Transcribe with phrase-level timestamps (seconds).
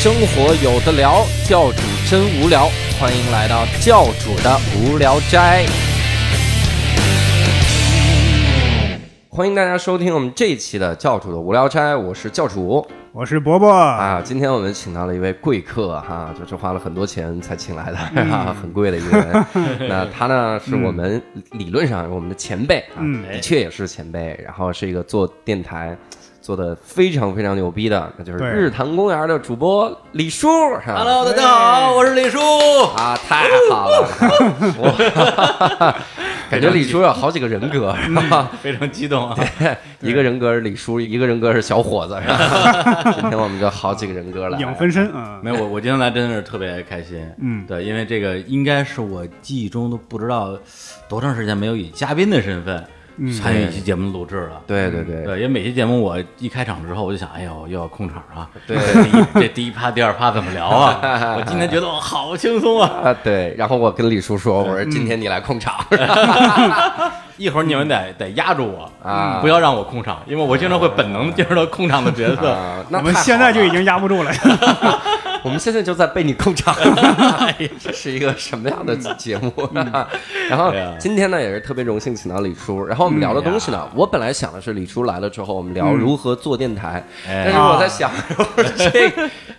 [0.00, 1.78] 生活有的聊，教主
[2.08, 2.68] 真无聊，
[3.00, 5.66] 欢迎来到教主的无聊斋。
[9.28, 14.22] 欢迎大家收听我们这一期的教主的无聊斋，我是教主我是伯伯，啊。
[14.24, 19.44] 今天我们请到了一位贵客哈，就是花了很多钱才请来的，哈， 很贵的一个人。
[19.88, 25.98] 那他呢，是我们理论上我们的前辈啊，嗯的确也是前辈，然后是一个做电台。
[26.48, 30.48] 做的非常非常牛逼的，那就是日坛公园的主播李叔。
[30.76, 32.38] 哈 Hello，大家好，我是李叔。
[32.96, 34.08] 啊，太好了！
[34.78, 35.94] 我
[36.50, 38.50] 感觉李叔有好几个人格， 是吧？
[38.62, 39.36] 非常激动啊！
[40.00, 43.12] 一个人格是李叔，一个人格是小伙子，是吧？
[43.20, 44.58] 今天我们就好几个人格了。
[44.58, 47.30] 影分身啊，没有我，我今天来真的是特别开心。
[47.42, 50.58] 嗯对，因为这个应该是我记忆中都不知道
[51.10, 52.84] 多长时间没有以嘉宾的身份嗯
[53.32, 54.60] 参与一期节目录制了。
[54.66, 58.48] 对对对对，因为每期节目我一开场之后，我就想，哎呦，又要控场啊！
[58.66, 60.98] 对这第一这第一趴、第二趴怎么聊啊？
[61.36, 62.90] 我今天觉得我好轻松啊！
[63.04, 63.54] 啊，对。
[63.58, 65.74] 然后我跟李叔说：“我说今天你来控场
[67.36, 72.50] 一会儿你们得得压住我啊不要让我控场，因为我经常会本能地进入到控场的角色。
[72.50, 74.32] 啊。”那我们现在就已经压不住了。
[75.44, 76.74] 我们现在就在被你控场，
[77.80, 79.52] 这是一个什么样的节目？
[80.48, 82.84] 然后今天呢，也是特别荣幸请到李叔。
[82.84, 87.04] 然后我们聊的东西呢，我本来想的是李叔来了之后，我们聊如何做电台。
[87.26, 87.44] 哎。
[87.46, 88.10] 但是我在想，
[88.92, 89.12] 这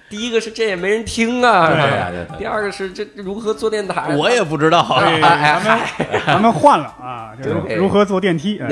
[0.09, 2.09] 第一个是这也没人听啊，对是吧？
[2.09, 2.25] 对对。
[2.25, 4.85] 对第二个是这这如何做电台，我也不知道，
[5.21, 5.79] 咱们
[6.25, 8.59] 咱们换了啊，就是对如何坐电梯。
[8.59, 8.69] 哎。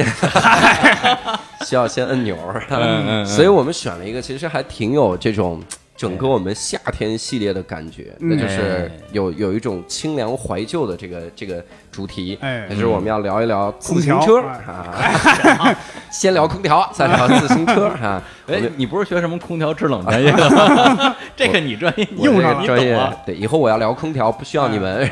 [1.66, 2.38] 需要先按钮，
[2.70, 3.26] 嗯嗯嗯。
[3.26, 5.62] 所以我们选了一个其实还挺有这种
[5.98, 12.68] 整个我们夏天系列的感觉，那就是有有一种清凉怀旧的这个这个主题，哎。
[12.70, 14.40] 就是我们要聊一聊自行车。
[14.42, 15.76] 哎啊，
[16.12, 18.22] 先聊空调， 再聊自行车啊。
[18.48, 20.50] 哎，你不是学什么空调制冷专业的？
[20.52, 21.16] 吗？
[21.36, 25.10] 这个你专业，我用上了这个专业你懂啊，对，以后我要聊空调，不需要你们，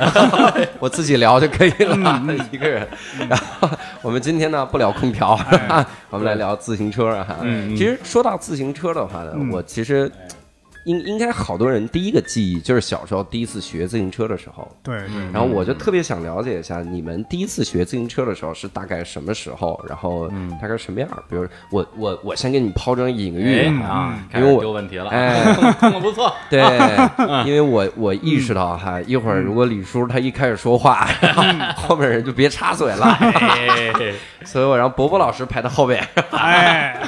[0.80, 2.88] 我自己聊就可以了，一个人。
[3.28, 3.68] 然后
[4.04, 5.40] 我们今天呢不聊空调，
[6.12, 7.40] 我们来聊自行车啊。
[7.76, 9.50] 其实说到自行车的话呢，嗯。
[9.52, 10.12] 我其实
[10.86, 14.68] 应应该好多人第一个记忆就是小时候第一次学自行车的时候。
[14.82, 19.84] 对对，然后我就特别想了解一下，你们第一次学自行车的时候是大概什么时候？
[19.88, 20.30] 然后
[20.62, 21.10] 大概什么样？
[21.30, 25.54] 比如我我我先给你抛砖引玉哎啊，啊，开始因为我丢问题了， 哎
[26.02, 26.62] 不错， 对，
[27.46, 31.08] 因为我我意识到哈，一会儿如果李叔他一开始说话，
[31.76, 33.92] 后面人就别插嘴了，哎，
[34.44, 36.06] 所以我让博博老师排到后边。
[36.32, 37.02] 哎，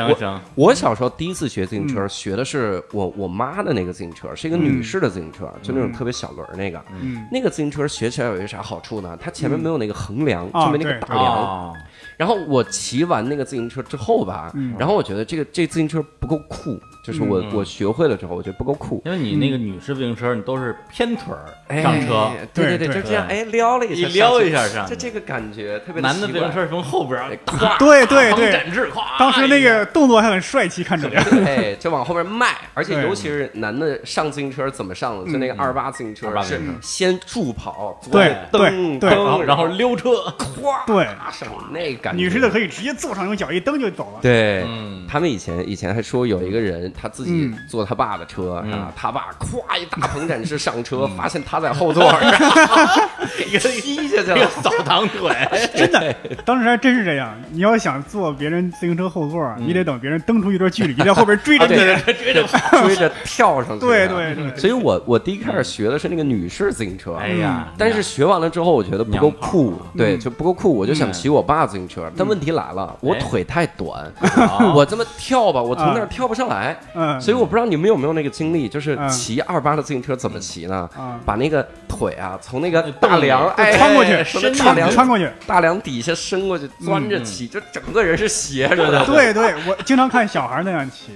[0.00, 6.82] 行行，我小时候第一次学自行车，学的是我我妈的那个自行车，是一个女士的自行车，就那种特别小轮儿那个。
[7.00, 7.26] 嗯。
[7.32, 9.16] 那个自行车学起来有一个啥好处呢？
[9.20, 11.24] 它前面没有那个横梁，啊就没那个大梁。
[11.24, 11.74] 哦，
[12.16, 19.00] 然后我骑完那个自行车之后吧，然后我觉得这个这自行车不够酷，就是我我学会了之后，我觉得不够酷。
[19.04, 27.30] 因为你那个女士自行车，你都是偏腿儿哎上车，对对，对就这样，哎，撩了一下，一撩一下上就这个感觉特别的男的自行车从后边儿，
[27.78, 31.24] 对对对展翅，咵，当时那个动作还很帅气，看着呀。
[31.30, 35.30] 对，就往后边迈，而且尤其是男的上自行车怎么上的？
[35.30, 42.22] 就那个二八自行车是先助跑，对蹬对对蹬然后溜车， 咵对上那感觉。
[42.22, 44.20] 女士的可以直接坐上，用脚一蹬就走了。
[44.22, 47.58] 对，嗯他们以前以前还说有一个人他自己嗯。
[47.68, 48.72] 坐他爸的车嗯。
[48.72, 52.02] 啊，他爸咵一大鹏展翅上车，发现他在后座，
[53.38, 54.34] 给他踢下去了。
[54.34, 55.30] 这个扫堂腿，
[55.74, 56.14] 真的，
[56.44, 57.34] 当时还真是这样。
[57.50, 62.00] 你要想坐别人自行车后座，你得等别人蹬出一段距离，你在后边追着 别人。
[62.04, 62.46] 追着，
[62.82, 63.86] 追着跳上去。
[63.86, 64.56] 对对对。
[64.56, 69.74] 所以我我第一开始学的是那个女士自行车，哎呀，但是学完了之后，我觉得不够酷。
[69.96, 72.10] 对，就不够酷，我就想骑我爸自行车。
[72.16, 73.18] 但问题来了，我哎。
[73.18, 74.72] 腿太短，哦。
[74.76, 76.76] 我这么跳吧，我从那儿跳不上来。
[76.94, 81.18] 嗯，所以我不知道你们有没有那个经历，就是嗯骑二八的自行车怎么骑呢嗯？
[81.24, 85.28] 把那个腿啊，从那个大梁哎穿过去伸大梁穿过去。
[85.46, 89.04] 大梁底下伸过去，钻着骑，就整个人是斜着的。
[89.06, 91.12] 对对，我经常看小孩那样骑。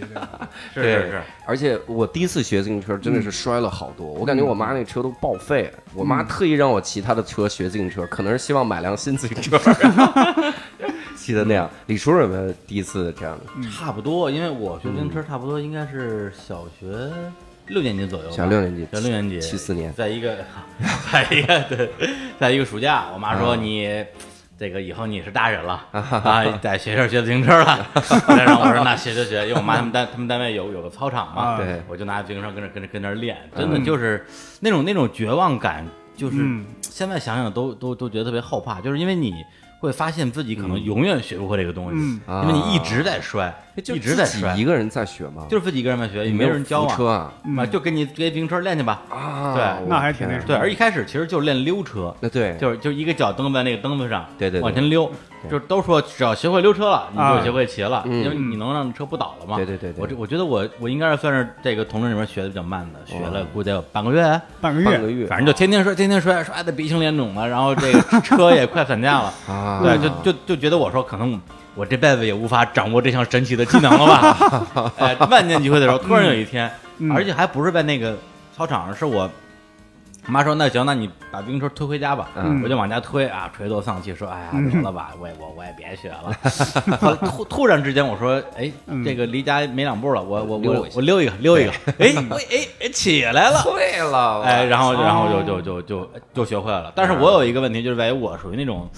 [0.75, 5.78] 对 是是是，而且我第一次学自行车真的是摔了好多，我感觉我妈那车都报废了。
[5.94, 9.58] 我妈特意让我骑她的车学自行车，可能是希望买辆新自行车，
[11.30, 11.70] 骑的那样。
[11.86, 13.70] 李叔有没有第一次这样的？
[13.70, 17.08] 差不多，因为我学自行车差不多应该是小学
[17.68, 20.36] 六年级左右吧，小六年级小六年级，七四年在一个，
[21.12, 21.90] 在一个对，
[22.38, 24.04] 在一个暑假，我妈说啊你。
[24.58, 27.88] 这个以后你是大人了 啊，在学校学自行车了。
[28.36, 34.22] 然后我说那学学学，因为我妈他们单他们单位有有个操场嘛，啊对我就拿自行车跟着跟着跟那儿练，真的就是
[34.60, 39.32] 那种那种绝望感，就是嗯现在想想都都都觉得特别后怕，就是因为你
[39.80, 43.52] 会发现自己可能永远学不会这个东西，因为你一直在摔。
[43.82, 45.46] 就一直在摔自己一个人在学吗？
[45.49, 47.32] 就是自己一个人在学，也没人教啊，扶车啊。
[47.56, 49.02] 啊，就跟你给自行车练去吧。
[49.08, 49.88] 啊，对。
[49.88, 54.62] 那还挺天那什对，而一开始其实就是练溜车，那对，就是就一个脚蹬在那个蹬子上，对对对。
[54.62, 55.11] 往前溜，
[55.50, 57.38] 就都说只要学会溜车了，你啊。
[57.38, 58.25] 就学会骑了，嗯。
[58.25, 59.56] 因为你能让车不倒了嘛。
[59.56, 60.00] 对对对对。
[60.00, 69.32] 我这我觉得我我应该是算是这个同志里面学的比较慢的，学了估计得有半个月，半个月，半个月，反正就天天摔，天天摔，摔的鼻青脸肿的，然后这个车也快散架了。
[69.49, 71.40] 啊，对，就就就觉得我说可能
[71.75, 74.93] 我这辈子也无法掌握这项神奇的技能了吧？
[74.99, 78.17] 哎，万念俱灰的时候，突然有一天，嗯而且还不是在那个
[78.56, 79.31] 操场上，是我
[80.30, 82.30] 妈说那行，那你把自行车推回家吧。
[82.36, 86.32] 嗯我就往家推啊，垂头丧气说，哎呀，嗯得了吧，我也我我也别学了。
[87.26, 93.60] 突突然之间，我说，哎，嗯这个离家没两步了，我我溜一下我我溜一个溜一个，哎我哎哎起来了。
[93.62, 96.92] 会了，哎，然后哦然后就就就就就学会了。
[96.94, 98.88] 但是我有一个问题，就是在于我属于那种，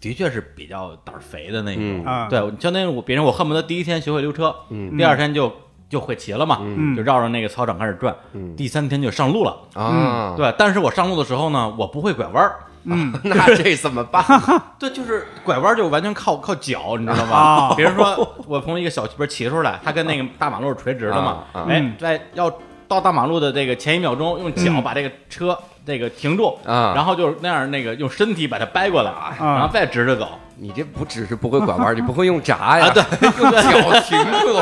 [0.00, 2.28] 的确是比较胆儿肥的那种。
[2.28, 5.52] 对，相当于我别人我恨不得第一天学会溜车，嗯第二天就
[5.88, 9.56] 就会骑了嘛，嗯就绕着那个操场开始转，嗯第三天就上路了。
[9.74, 12.56] 啊，对，但是我上路的时候呢，我不会拐弯儿。
[12.86, 14.22] 嗯， 那这怎么办？
[14.78, 17.36] 对，就是拐弯儿就完全靠靠脚，你知道吗？
[17.36, 22.52] 啊比如说我从一个小区边骑出来，它跟那个大马路是垂直的嘛，啊啊哎嗯，在要
[22.86, 29.10] 到大马路的这个前一秒钟，用脚嗯把这个车这个停住，啊然后就是那样那个用身体把它掰过来，
[29.40, 30.28] 然后再直着走。
[30.56, 32.86] 你这不只是不会拐弯，你不会用闸呀？
[32.86, 33.02] 啊对
[33.42, 34.60] 用脚停住。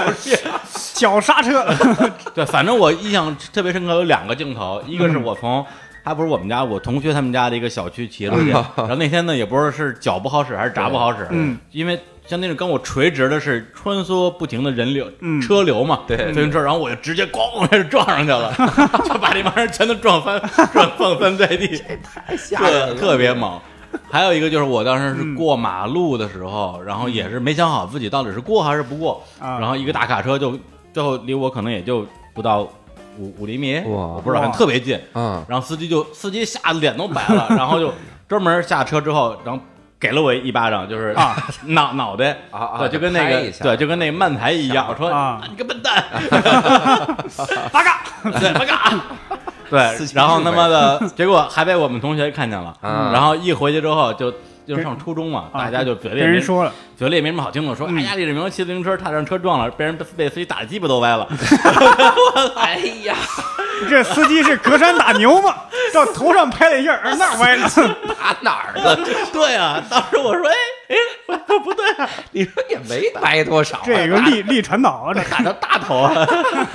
[0.94, 1.64] 脚刹车，
[2.34, 5.22] 对，反正我印象特别深刻，有两个镜头，一个是嗯。
[5.22, 5.64] 我从。
[6.04, 11.96] 还不是我们家，我同学他们家的一个小区企业路线，然后那天呢，也不知道是脚不好使还是闸不好使，嗯，因为
[12.26, 15.40] 相当于跟我垂直的是穿梭不停的人流、嗯。
[15.40, 18.52] 车流嘛，对自行车，然后我就直接咣开始撞上去了，
[19.06, 20.42] 就把这帮人全都撞翻，
[20.72, 23.60] 撞撞翻在地， 太吓人特了，特别猛。
[24.10, 29.60] 还有一个就是我当时是过马路的时候，然后也是没想好自己到底是过还是不过，啊。
[29.60, 30.58] 然后一个大卡车就
[30.92, 32.60] 最后离我可能也就不到
[33.18, 34.06] 五五厘米，哇。
[34.06, 34.98] 我不知道，反正特别近。
[35.14, 35.44] 嗯。
[35.48, 37.92] 然后司机就司机吓得脸都白了， 然后就
[38.28, 39.62] 专门下车之后，然后
[40.00, 41.36] 给了我一巴掌，就是啊。
[41.66, 42.36] 脑脑袋。
[42.50, 45.40] 啊啊对，就跟那个对，就跟那个慢台一样，我说啊。
[45.50, 46.04] 你个笨蛋，
[47.72, 48.02] 八嘎，
[48.38, 49.00] 对，八嘎。
[49.70, 49.80] 对
[50.12, 54.30] 然后他妈的，结果还被我们同学看见了，啊然后一回去之后就
[54.66, 61.26] 就是上初中嘛，啊大家就嘴里跟也没人说了，嘴里也没什么好听的，说嗯哎呀，李志明骑自行车差点让车撞了，被人被司机打的鸡巴都歪了
[62.56, 63.14] 哎呀，
[63.88, 65.54] 这司机是隔山打牛吗，
[65.92, 67.68] 到头上拍了一下，而那儿歪了，
[68.20, 68.98] 打哪儿了？
[69.32, 70.54] 对啊，当时我说哎
[70.92, 76.14] 哎不不对啊，你说也没掰多少啊，这个力力传导啊，这打到大头啊，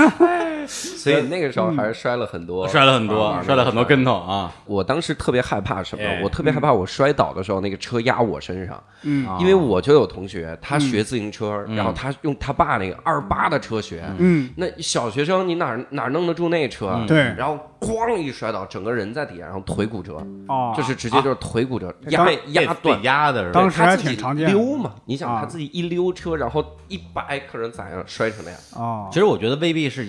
[0.68, 3.84] 所以那个时候还是摔了很多，摔了很多啊，摔了很多。
[3.84, 6.19] 跟头啊，我当时特别害怕什么哎？
[6.24, 9.25] 我特别害怕我摔倒的时候，那个车压我身上，嗯。
[9.28, 9.38] 啊。
[9.40, 11.75] 因为我就有同学，他学自行车，嗯。
[11.75, 14.50] 然后他用他爸那个二八的车学，嗯。
[14.58, 17.00] 那小学生你哪哪弄得住那车？
[17.08, 17.18] 对。
[17.38, 20.15] 然后咣一摔倒，整个人在底下，然后腿骨折，
[20.47, 23.03] 哦，就是直接就是腿骨折，压被压断被。
[23.03, 23.51] 压的？
[23.51, 28.59] 当时还他自己挺常见溜嘛，你想啊他自己一溜车，然后一掰，可能咋样摔成那样？
[28.75, 30.06] 哦其，实我觉得未必是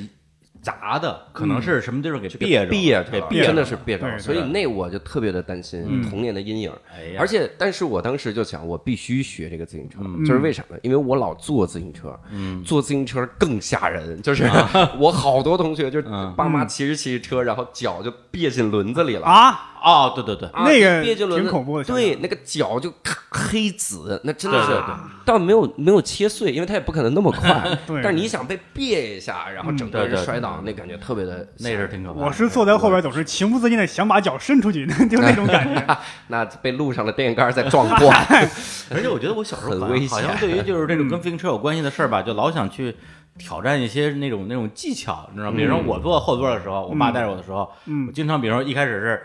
[0.61, 6.09] 砸的，可能是什么地方给别着，别着了，给憋真的是别着所以那我就特别的担心嗯。
[6.09, 6.73] 童年的阴影。
[7.19, 10.25] 而且，但是我当时就想，我必须学这个自行车，嗯。
[10.25, 10.77] 就是为什么？
[10.83, 12.63] 因为我老坐自行车，嗯。
[12.65, 14.21] 坐自行车更吓人。
[14.23, 14.45] 就是
[14.99, 16.03] 我好多同学，就
[16.37, 19.27] 爸妈骑着骑着车，然后脚就别进轮子里了。
[19.27, 22.92] 啊，哦，对对对，啊那个别进轮子挺恐怖的对，那个脚就
[23.30, 24.94] 黑紫，那真的是对对对，
[25.25, 28.00] 倒没有没有切碎，因为它也不可能那么快 对。
[28.02, 32.26] 但是你想被别一下，然后整个人摔倒，那感觉特别的，那是挺可怕的。
[32.26, 35.99] 我是坐在后边，总是情不自禁的想把脚伸出去， 就那种感觉。
[36.28, 38.16] 那被路上的电线杆再撞断。
[38.90, 42.97] 而且我觉得我小时候很好像好危险像对于就是这种跟自行车有关系的事儿吧，就老想去
[43.38, 45.56] 挑战一些那种那种技巧，你知道吗？
[45.56, 49.23] 比如说我坐后座的时候，我爸带着我的时候，嗯我经常比如说一开始是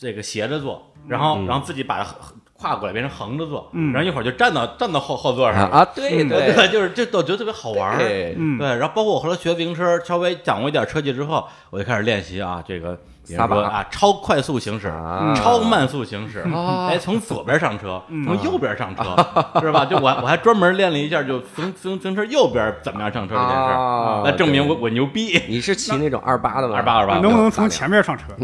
[0.00, 2.06] 这个斜着坐，然后然后自己把它
[2.52, 5.68] 跨过来变成横着坐，嗯然后一会儿就站到站到后后座上。
[5.70, 7.98] 啊，对嗯对对，就是就我觉得特别好玩儿。
[7.98, 12.96] 对，嗯，对，然后包括我后来学自行车，稍微掌握一点车技之后，我就开始练习啊，这个
[13.36, 15.34] 撒把说啊，超快速行驶，啊。
[15.36, 18.24] 超慢速行驶，啊哎，从左边上车，嗯。
[18.24, 19.02] 从右边上车，
[19.60, 19.84] 是吧？
[19.84, 25.42] 就我我还专门练了一下，就从自自行车右边怎么样上车这件事儿，啊来证明我我牛逼。
[25.48, 26.76] 你是骑那种二八的吗？
[26.76, 27.14] 二八二八。
[27.18, 28.24] 能不能从前面上车？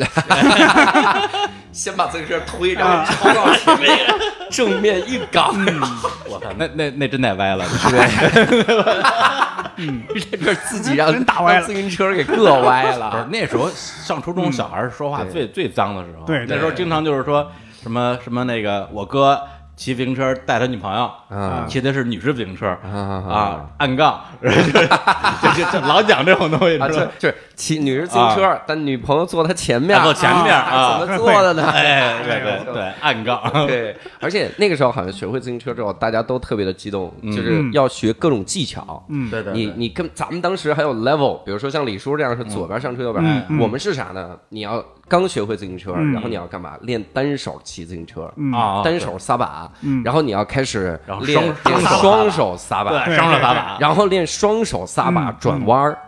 [1.73, 3.99] 先把自行车推，然后超到前面，
[4.49, 5.53] 正面一杠，
[6.29, 7.65] 我靠，那那那真得歪了，
[10.31, 13.29] 这个自己让真打歪自行车给硌歪不是了。
[13.29, 17.51] 那时候上初中，小孩儿说话最最脏的时候，对那时候经常就是说
[17.81, 19.41] 什么什么那个我哥
[19.77, 21.65] 骑自行车带他女朋友啊。
[21.69, 22.89] 骑的是女士自行车啊
[23.29, 27.13] 啊，暗杠， 就就就老讲这种东西，啊，知道吗？
[27.19, 30.47] 这这骑女士自行车，但女朋友坐他前面，啊坐前面
[30.99, 31.65] 怎么坐的呢？
[31.75, 39.05] 哎，对对对，暗杠，对，而且那个时候好像学会自行车之后，大家都特别的激动，就是要学各种技巧。
[39.09, 44.37] 嗯，对对，你你跟咱们当时还有 level，比如说像李叔这样是左边上车右边，我们是啥呢？
[44.51, 46.13] 你要刚学会自行车，嗯。
[46.13, 46.77] 然后你要干嘛？
[46.83, 48.53] 练单手骑自行车，嗯。
[48.53, 53.05] 啊，单手撒把嗯，然后你要开始然后练双练双手撒把，对。
[53.07, 55.37] 对双手撒把，然后练双手撒把嗯。
[55.41, 55.99] 转弯儿，然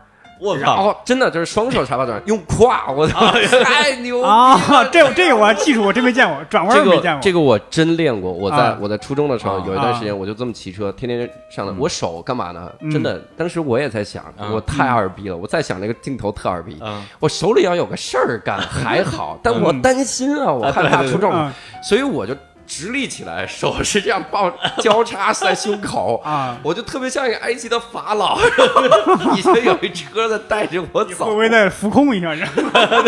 [0.40, 3.32] 我操，后真的就是双手插把转，用胯，我操，
[3.64, 7.20] 太牛了啊，这这个我记住我真没见过，转弯没见过。
[7.22, 11.74] 这个我真练过，我在啊我在初中的时候啊有一段时间我就这么骑车，天天上的。
[11.78, 12.70] 我手干嘛呢？
[12.90, 21.52] 真的，当时我也在想，嗯我太二逼了，我在想那个镜头特二逼，嗯我手里要有个事儿干还好， 但我担心啊，我害怕出状况嗯，
[21.82, 22.34] 所以我就
[22.66, 26.56] 直立起来，手是这样抱交叉在胸口 啊。
[26.62, 28.38] 我就特别像一个埃及的法老，
[29.36, 31.24] 以前有一车在带着我走。
[31.26, 32.28] 会不，会再浮空一下？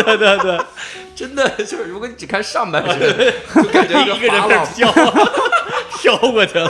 [0.03, 0.59] 对对对，
[1.15, 4.91] 真的就是如果你只看上半身，就感觉一个人在飘
[6.17, 6.69] 飘过去了，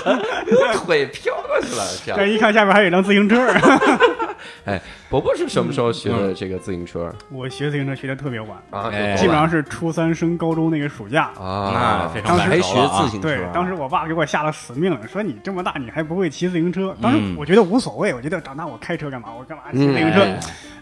[0.86, 2.19] 腿飘过去了，这样。
[2.19, 3.48] 这一看下面还有一辆自行车。
[4.65, 4.79] 哎，
[5.10, 8.89] 伯伯是什么时候学的这个自行车我学自行车学的特别晚，啊？
[8.91, 11.29] 哎基本上是初三升高中那个暑假。
[11.39, 16.96] 啊那，非常还学自行车啊，对，当时我爸给我下了死命令，说你这么大你还不会骑自行车。
[17.01, 19.29] 当时嗯我觉得无所谓，我觉得长大我开车干嘛？
[19.38, 20.22] 我干嘛骑自行车？
[20.22, 20.39] 哎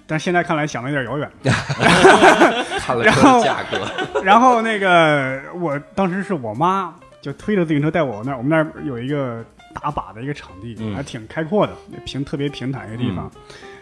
[0.09, 1.29] 但现在看来想的有点遥远。
[2.79, 9.43] 看了车的价格，然后那个我当时是我妈就推着自行车带我那儿，我们那儿有一个
[9.73, 11.73] 打靶的一个场地，嗯还挺开阔的，
[12.05, 13.29] 平特别平坦一个地方。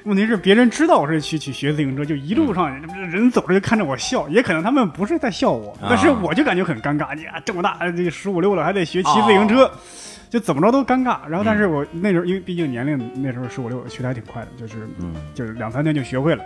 [0.04, 2.72] 问题是别人知道我是去去学自行车，就一路上
[3.10, 7.18] 人走着就看着我笑，也可能他们不是在笑我，啊但是我就感觉很尴尬。
[7.24, 9.72] 呀，这么大这十五六了还得学骑自行车，
[10.30, 11.20] 就怎么着都尴尬。
[11.27, 16.44] 然后但是我那时候因为毕竟年龄那时候十五六，学的还挺快的，就是嗯就是两三天就学会了。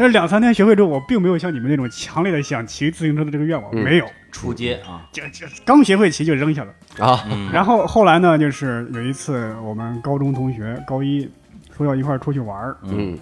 [0.00, 6.72] 但是两三天学会之后，我并没有像你们那种强烈的想骑自行车的这个愿望，嗯没有，出街啊，就就刚学会骑就扔下了。
[6.98, 11.28] 啊，嗯然后后来呢，就是有一次我们高中同学高一
[11.76, 13.18] 说要一块儿出去玩儿，嗯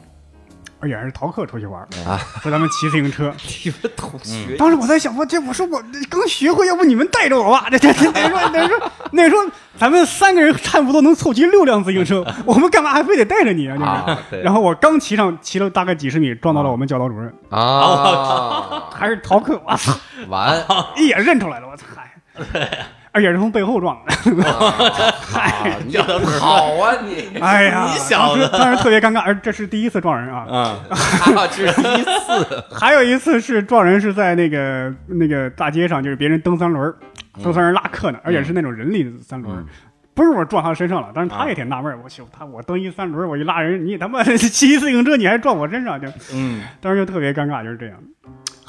[0.81, 3.33] 而且还是逃课出去玩儿啊， 说咱们骑自行车。
[3.65, 7.67] 你们同学当时我在想，我这我说我刚学会，要不你们带着我吧？
[7.71, 9.43] 这这这那时候那时候那时候
[9.77, 13.75] 咱们三个人差不多能凑齐六辆自行车， 我们干嘛还非得带着你啊？
[13.77, 13.87] 就是。
[13.87, 19.93] 啊，然后我刚骑上，骑了大概几十米，撞到了我们教导主任，啊，还是逃课，我操，
[20.29, 20.65] 完，
[20.97, 22.87] 一眼认出来了，我操，嗨
[23.19, 25.97] 而且是从背后撞的， 啊你
[26.39, 28.49] 好啊你，哎呀，你小子。
[28.53, 31.37] 当时当时特别尴尬，而这是第一次撞人啊，嗯。
[31.37, 36.95] 啊这是第一次， 还有一次是撞人是在那个那个大街上，就是别人蹬三轮儿，
[37.43, 39.67] 蹬三轮儿拉客呢，而且是那种人力的三轮
[40.15, 46.63] 不是我撞他身上了，但是他也挺纳闷儿，我去，他我蹬一三轮，我一拉人，你他妈 骑自行车你还撞我身上，就嗯。
[46.81, 47.97] 当时就特别尴尬，就是这样。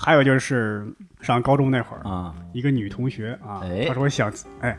[0.02, 0.88] 还有就是
[1.22, 3.86] 上高中那会儿，啊，一个女同学啊，哎。
[3.86, 4.78] 她说想，哎，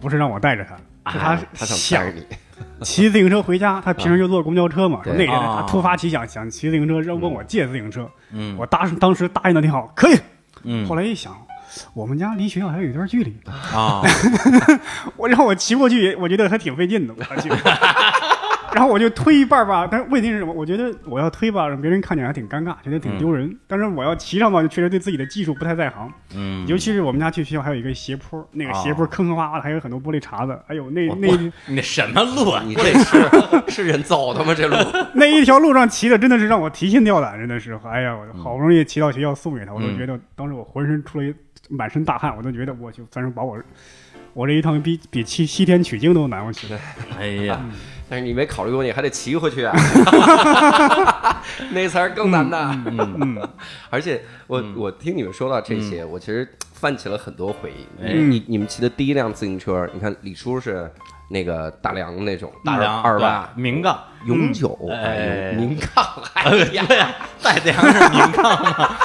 [0.00, 0.76] 不是让我带着她，
[1.10, 2.04] 是她想
[2.82, 5.60] 骑自行车回家，她平时就坐公交车嘛，说那天啊。
[5.62, 8.54] 她突发奇想想骑自行车，让问我借自行车，嗯。
[8.58, 10.18] 我当时当时答应的挺好，可以。
[10.64, 10.86] 嗯。
[10.86, 11.34] 后来一想，
[11.94, 13.34] 我们家离学校还有一段距离，
[13.72, 14.02] 啊，
[15.16, 17.48] 我让我骑过去，我觉得还挺费劲的，我去。
[18.74, 20.52] 然后我就推一半吧，但是问题是什么？
[20.52, 23.56] 我觉得我要推吧，让别人看见还挺尴尬，觉得挺丢人。
[23.66, 26.12] 但是我要骑上吧，就确实对自己的技术不太在行。
[26.34, 32.62] 嗯，尤其是我们家去学校还有一个斜坡，那个斜坡坑坑洼洼的，还有很多玻璃碴子，哎呦那那那什么路啊？
[32.64, 33.30] 你这是
[33.68, 34.54] 是人造的吗？
[34.54, 34.76] 这路
[35.14, 41.34] 那一条路上骑的真的是让我提心吊胆，真的是，哎呀，我好不容易骑到学校送给他，我都觉得当时我浑身出了一
[41.68, 43.58] 满身大汗，我都觉得我就反正把我
[44.34, 46.66] 我这一趟比比西西天取经都难过去。
[47.18, 47.60] 哎呀，
[48.08, 49.74] 但是你没考虑过，你还得骑回去啊，
[51.72, 52.58] 那才是更难的。
[52.86, 53.38] 嗯，
[53.90, 57.86] 而且我我听你们说到这些，我其实泛起了很多回忆。
[58.04, 58.12] 哎。
[58.14, 60.90] 你你们骑的第一辆自行车，你看李叔是
[61.30, 68.96] 那个大梁那种大梁二八对明杠，永久，哎哎，明杠， 哎呀，对呀，带梁是明杠嘛，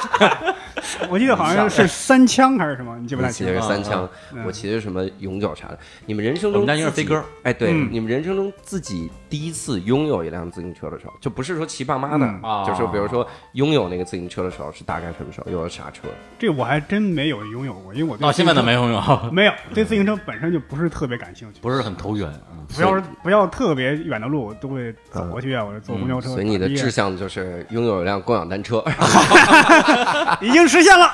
[1.10, 3.68] 我记得好像是三枪还是什么，你记不太清你骑的是。
[3.68, 5.80] 三枪，嗯我骑的是什么永久啥的。
[6.06, 12.27] 你们人生中我们家应该是飞鸽，哎，对，嗯你们人生中自己第一次拥有一辆自行车的时候，就不是说骑爸妈的
[12.65, 15.51] 就是比如说拥有那个自行车的时候是大概什么时候？
[15.51, 16.08] 有了啥车？
[16.39, 19.01] 这我还真没有拥有过，因为我到现在都没拥有，
[19.32, 21.60] 没有对自行车本身就不是特别感兴趣。
[21.62, 22.30] 不是很投缘。
[22.75, 26.30] 不要不要特别远的路，我都会走过去啊，或者坐公交车。
[26.30, 28.84] 所以你的志向就是拥有一辆共享单车。
[30.42, 31.12] 已经实现了，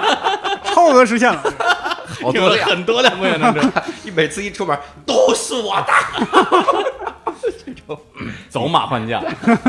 [0.64, 1.42] 超额实现了。
[2.22, 3.72] 好多辆，很多辆共享单车，
[4.04, 5.92] 一每次一出门都是我的。
[7.64, 7.98] 这种
[8.48, 9.22] 走马换将，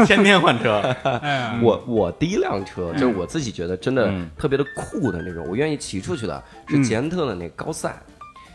[0.05, 0.81] 天天换车。
[1.21, 7.95] 哎，我我第一辆车就是我自己觉得真的嗯特别的酷的那种，我愿意骑出去的是捷安特的那高赛，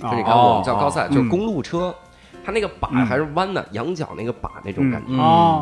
[0.00, 1.92] 就你看哦我们叫高赛，哦就是公路车，
[2.44, 5.12] 它那个把嗯还是弯的，羊角那个把那种感觉。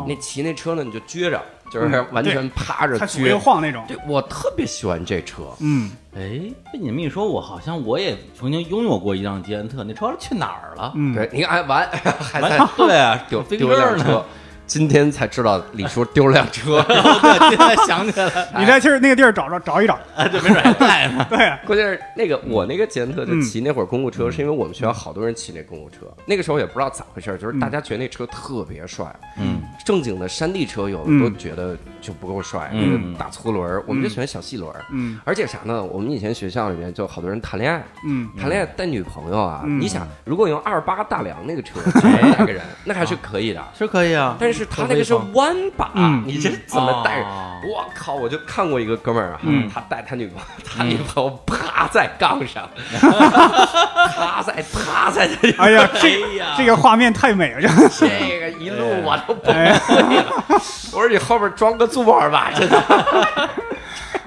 [0.07, 3.41] 那骑那车呢，你就撅着，就是嗯完全趴着它左右撅。
[3.41, 6.41] 晃那种，对我特别喜欢这车，嗯，哎，
[6.73, 10.93] 被你们一说，我好像我也曾经拥有过一辆捷安特，那车去哪儿了？
[10.95, 11.89] 嗯，对，你看哎完
[12.21, 14.25] 还在完对啊，丢丢了辆呢车。，
[14.67, 21.27] 今天才知道李叔丢了辆车， 对，现在想起来了， 你在其实那个地儿找找找一找， 啊，对，没准还在呢。
[21.31, 23.43] 对，关键是那个我那个捷安特就嗯。
[23.43, 29.07] 骑那会儿公路车，是因为我们学校好多人骑那公路车，那个时候也不知道咋回事，就是嗯大家觉得那车特别帅，
[29.39, 31.21] 嗯，正经的山地车有的嗯。
[31.21, 33.01] 都觉得就不够帅，嗯。
[33.03, 34.85] 那个大粗轮儿，我们就喜欢小细轮儿。
[34.91, 35.21] 嗯。
[35.25, 35.83] 而且啥呢？
[35.85, 38.29] 我们以前学校里面就好多人谈恋爱，嗯。
[38.37, 39.81] 谈恋爱带女朋友啊，嗯。
[39.81, 43.63] 你想如果用二八大梁那个车带个人，那还是可以的。
[43.79, 47.21] 是可以啊，但是他那个是弯把，嗯你这怎么带？
[47.23, 48.15] 哦我靠！
[48.15, 52.69] 我就看过一个哥们儿啊，嗯他带他女朋友，他女朋友趴在杠上，
[53.01, 57.61] 趴在趴在哎呀， 这哎呀这个画面太美了，
[57.91, 60.45] 这这个一路我都崩溃了。
[60.93, 63.51] 我说你后边装个座儿吧，真的。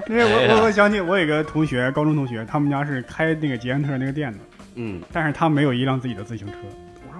[0.08, 4.38] 因为我我我想起我有个同学，高中同学，他们家是开那个捷安特那个店的，
[4.74, 6.54] 嗯，但是他没有一辆自己的自行车。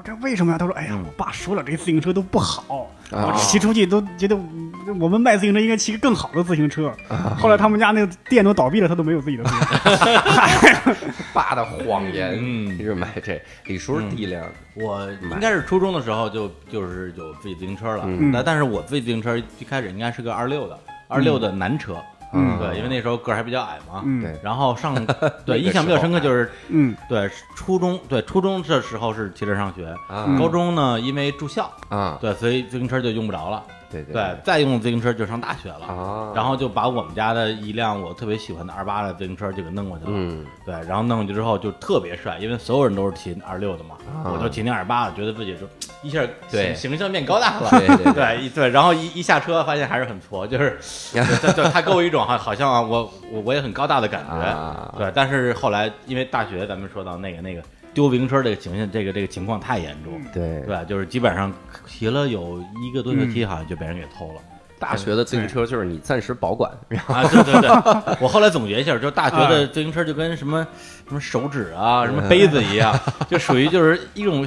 [0.04, 0.58] 这为什么呀？
[0.58, 6.92] 他说：“哎呀，嗯我爸说了，这自行车都不好，啊我骑出去都觉得嗯我们卖自行车应该骑个更好的自行车。”
[7.38, 10.96] 后来他们家那个店都倒闭了，他都没有自己的自行车。
[11.32, 13.40] 爸的谎言，嗯一直买这。
[13.66, 20.78] 李叔第一辆，我应该是初中的时候就就是有自己自行车了，嗯但但是我自己自行车一开始应该是个二六的，
[21.08, 24.20] 二六的男车，嗯对，因为那时候个儿还比较矮嘛，嗯。
[24.22, 24.38] 对。
[24.42, 24.94] 然后上
[25.44, 26.96] 对印象比较深刻就是嗯。
[27.08, 35.86] 对初中对初中的时候是骑车上学，啊高中呢因为住校，啊，对，所以自行车就用不着了，对对对，再用自行车就上大学了。
[35.86, 40.44] 啊，然后就把我们家的一辆我特别喜欢的二八的自行车就给弄过去了，嗯。
[40.64, 44.30] 对，然后弄过去之后就特别帅，因为所有人都是骑二六的嘛，啊。
[44.32, 45.66] 我就骑那二八的，觉得自己就
[46.02, 50.78] 一下对形形象变高大了，对对对对对，然后一一下车发现还是很挫，就是
[51.42, 54.94] 就就他给我一种好好像啊我我我也很高大的感觉，啊。
[54.96, 61.52] 对，但是后来因为大学咱们说到那个那个丢自行车这个情形，这个这个情况太严重，对对，就是基本上
[61.86, 64.40] 骑了有一个多学期，好像就被人给偷了。
[64.78, 67.70] 大学的自行车就是你暂时保管，然后啊，对对对，
[68.18, 70.66] 我后来总结一下，就大学的自行车就跟什么
[71.06, 74.46] 什么手指啊、什么杯子一样，就属于就是一种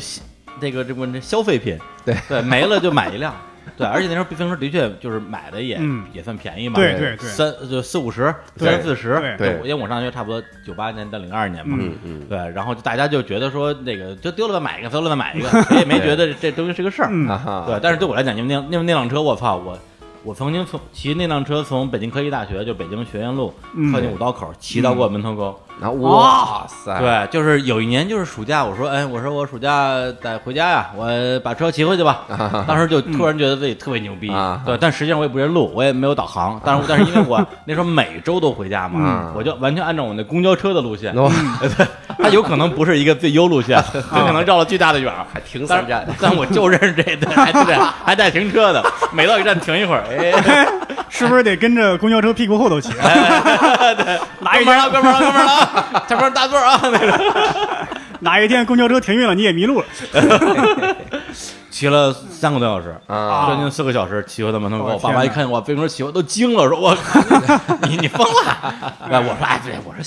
[0.59, 1.77] 这个这么这消费品。
[2.05, 2.15] 对。
[2.27, 3.33] 对，没了就买一辆。
[3.77, 6.03] 对，而且那时候自行车的确就是买的也、嗯。
[6.11, 7.29] 也算便宜嘛，对对对。
[7.29, 9.37] 三就四五十、三四十，对。
[9.37, 9.69] 对。
[9.69, 12.25] 因为我上学差不多九八年到零二年嘛，嗯嗯。
[12.27, 17.09] 对，然后就大家就觉得说那个就丢了吧买一个，丢了再买一个，谁也没觉得这这东西是个事儿，
[17.65, 19.79] 对，但是对我来讲，因为那那那辆车，我操，我
[20.25, 23.91] 我曾经从骑那辆车从北京科技大学，就北京学院路嗯。
[23.93, 25.57] 靠近五道口，骑到过门头沟。
[25.69, 29.89] 然后哇塞，对，就是有一年就是暑假，我说，哎，我说我暑假
[30.21, 31.07] 得回家呀，我
[31.43, 32.21] 把车骑回去吧。
[32.67, 34.62] 当时就突然觉得自己特别牛逼，啊。
[34.65, 39.33] 对，但实际上我也不认路，我也没有导航，但是但是因为我那时候每周都回家嘛，嗯。
[39.36, 41.13] 我就完全按照我那公交车的路线，
[42.17, 43.83] 它有可能不是一个最优路线，
[44.15, 45.25] 有可能绕了巨大的远儿。
[45.33, 50.67] 还停三站，但我就认识这对，还对，还带停车的，每到一站停一会儿，哎，
[51.09, 52.89] 是不是得跟着公交车屁股后头骑？
[54.39, 55.51] 哪一哥们儿了，天哥们儿了，哥们儿了。
[55.53, 55.62] 啊，
[56.08, 57.19] 前面大座啊，那个
[58.21, 59.86] 哪一天公交车停运了，你也迷路了。
[61.69, 62.95] 骑了三个多小时。
[63.08, 66.95] 啊将近四个小时骑回到门头沟，我我天哪爸妈一看我自行车骑，我都惊了，说：“我
[67.89, 68.73] 你你疯了！”
[69.10, 70.04] 哎，我说：“哎，对，我说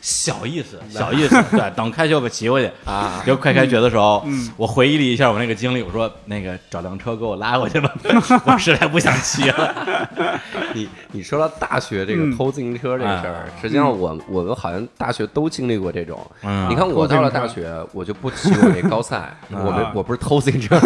[0.00, 1.42] 小小意思，小意思。
[1.50, 2.70] 对，等开学我骑回去。
[2.84, 3.22] 啊。
[3.26, 4.50] 就快开学的时候，嗯。
[4.56, 7.92] 我回忆了一下我那个经历，我说：“那个找辆车给我拉过去吧，
[8.46, 9.74] 我实在不想骑了。
[10.74, 16.18] 你你说到大学这个嗯偷自行车这个事儿，实际上我我们好像大学都经历过这种。
[16.42, 16.68] 嗯。
[16.70, 20.78] 你看我到了大学，我就不骑我那高赛，我没我不是偷自行车，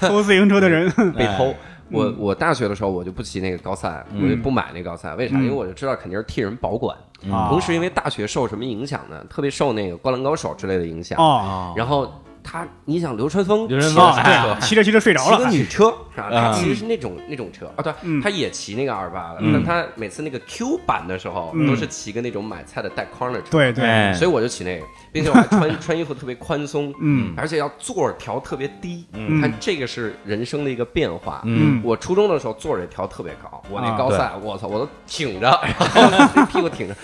[0.00, 1.54] 偷自行车的人，被偷。
[1.90, 5.36] 我我大学的时候我就不骑那个高赛，我就不买那高赛，为啥？
[5.36, 6.96] 因为我就知道肯定是替人保管。
[7.30, 9.22] 啊同时，因为大学受什么影响呢？
[9.28, 11.18] 特别受那个《灌篮高手》之类的影响。
[11.18, 12.10] 哦，然后
[12.42, 15.50] 他，你想流川枫流川骑车对，骑着骑着睡着了骑个了。
[15.50, 16.26] 女车是吧？
[16.26, 31.42] 啊他其实是那种那种车啊，对嗯，他也骑那个二八的，嗯但他每次那个 Q 版的时候嗯都是骑个那种买菜的带框的车，对对，哎所以我就骑那个，并且我还穿穿衣服特别宽松，嗯而且要座儿调特别低，嗯看这个是人生的一个变化。
[31.44, 35.46] 嗯我初中的时候座儿也调特别高，我那啊高赛，我操，我都挺着，
[35.94, 36.94] 然后屁股挺着。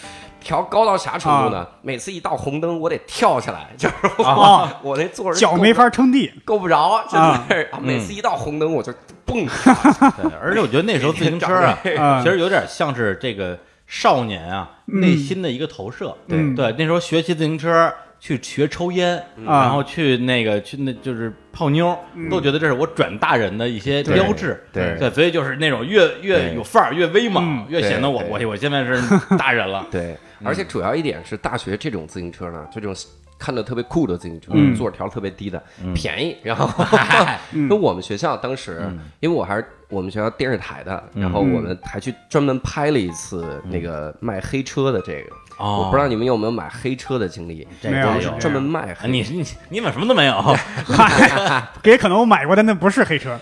[0.46, 1.66] 调高到啥程度呢？
[1.82, 7.68] 每次一到红灯，我得跳下来， 就是我啊我那坐着脚没法撑地够不着， 真的是。
[7.80, 8.92] 每次一到红灯，我就
[9.24, 9.44] 蹦。
[10.16, 16.16] 对，而且我觉得那时候自行车啊，啊其实有点像是这个少年啊嗯内心的一个投射。
[16.28, 17.92] 对对，那时候学骑自行车。
[18.18, 19.14] 去学抽烟，
[19.46, 22.28] 啊然后去那个去那就是泡妞，嗯。
[22.28, 24.62] 都觉得这是我转大人的一些标志。
[24.72, 24.94] 对。
[24.98, 29.00] 对，所以就是那种越越有范儿、越威猛嗯，越显得我我我现在是
[29.38, 29.86] 大人了。
[29.90, 30.14] 对，
[30.44, 32.94] 而且主要一点是大学这种自行车呢，这种
[33.38, 34.74] 看着特别酷的自行车，嗯。
[34.74, 35.62] 座儿调特别低的，
[35.94, 36.36] 便宜。
[36.42, 36.68] 然后，
[37.52, 37.66] 嗯。
[37.68, 38.82] 那我们学校当时，
[39.20, 45.30] 因为我还是我们学校电视台的，然后我们还去专门拍了一次那个卖黑车的这个。
[45.58, 49.08] 哦我不知道你们有没有买黑车的经历，这没有我们是专门卖啊黑。
[49.08, 50.34] 你你你怎么什么都没有？
[50.86, 53.38] 嗨，也可能我买过，但那不是黑车。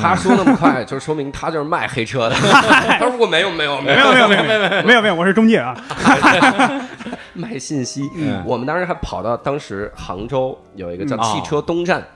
[0.00, 2.34] 他说那么快，就说明他就是卖黑车的。
[2.40, 5.76] 他说我没有没有没没有没有没有没有没有没有，我是中介啊。
[7.34, 8.10] 卖信息。
[8.16, 12.06] 嗯我们当时还跑到当时杭州有一个叫嗯汽车东站，嗯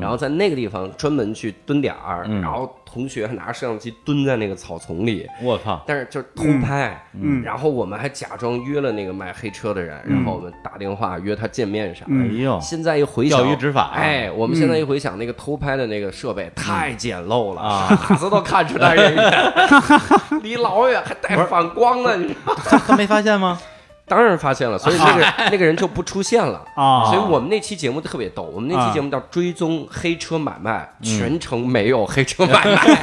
[0.00, 2.40] 然后在那个地方专门去蹲点儿，嗯。
[2.40, 5.26] 然后同学还拿着摄像机蹲在那个草丛里。
[5.42, 5.82] 我操！
[5.86, 7.42] 但是就是偷拍，嗯。
[7.42, 13.94] 然后我们还假装约了那个卖黑车的人，然后我们打电话约他见面啥哎呦，现在一回想，钓鱼执法啊。
[13.94, 17.88] 哎，我们现在一回想，那个偷拍的那个设备太简陋了，啊。
[18.08, 19.52] 傻子都看出来人家，
[20.42, 22.82] 离老远还带反光呢，你知道吗？
[22.86, 23.58] 他没发现吗？
[24.06, 26.64] 当然发现了，所以那个 那个人就不出现了。
[26.76, 32.98] 啊所以我们那期节目特别逗，我们那期节目叫《追踪黑车买卖》，全程没有黑车买卖。